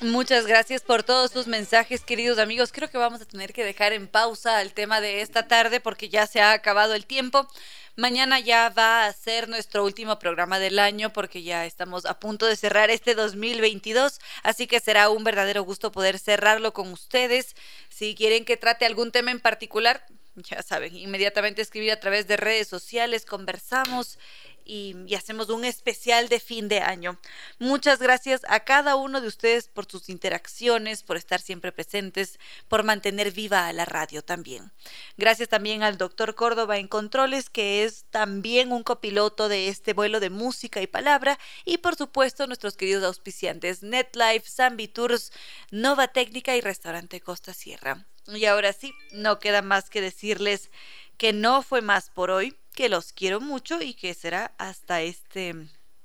[0.00, 2.70] Muchas gracias por todos sus mensajes, queridos amigos.
[2.70, 6.08] Creo que vamos a tener que dejar en pausa el tema de esta tarde porque
[6.08, 7.48] ya se ha acabado el tiempo.
[7.98, 12.46] Mañana ya va a ser nuestro último programa del año porque ya estamos a punto
[12.46, 17.56] de cerrar este 2022, así que será un verdadero gusto poder cerrarlo con ustedes.
[17.88, 20.06] Si quieren que trate algún tema en particular,
[20.36, 24.16] ya saben, inmediatamente escribir a través de redes sociales, conversamos
[24.68, 27.18] y, hacemos un especial de fin de año.
[27.58, 32.38] Muchas gracias a cada uno de ustedes por sus interacciones, por estar siempre presentes,
[32.68, 34.70] por mantener viva a la radio también.
[35.16, 40.20] Gracias también al doctor Córdoba en Controles, que es también un copiloto de este vuelo
[40.20, 45.32] de música y palabra, y por supuesto nuestros queridos auspiciantes NetLife, Zambi Tours,
[45.70, 48.06] Nova Técnica y Restaurante Costa Sierra.
[48.26, 50.70] Y ahora sí, no queda más que decirles
[51.18, 55.54] que no fue más por hoy, que los quiero mucho y que será hasta este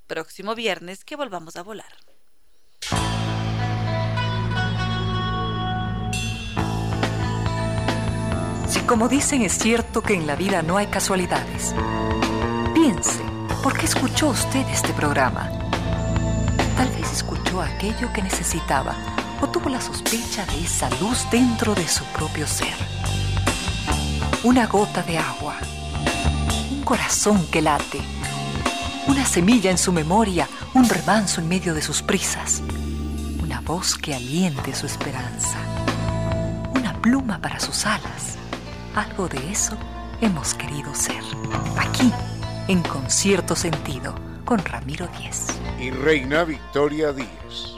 [0.08, 1.94] próximo viernes que volvamos a volar.
[8.68, 11.76] Si como dicen es cierto que en la vida no hay casualidades,
[12.74, 13.22] piense,
[13.62, 15.52] ¿por qué escuchó usted este programa?
[16.76, 18.96] Tal vez escuchó aquello que necesitaba
[19.42, 22.74] o tuvo la sospecha de esa luz dentro de su propio ser.
[24.44, 25.56] Una gota de agua,
[26.70, 28.02] un corazón que late,
[29.08, 32.62] una semilla en su memoria, un remanso en medio de sus prisas,
[33.42, 35.58] una voz que aliente su esperanza,
[36.76, 38.36] una pluma para sus alas.
[38.94, 39.78] Algo de eso
[40.20, 41.24] hemos querido ser.
[41.78, 42.12] Aquí,
[42.68, 44.14] en concierto sentido,
[44.44, 45.48] con Ramiro Díez.
[45.80, 47.73] Y Reina Victoria Díez.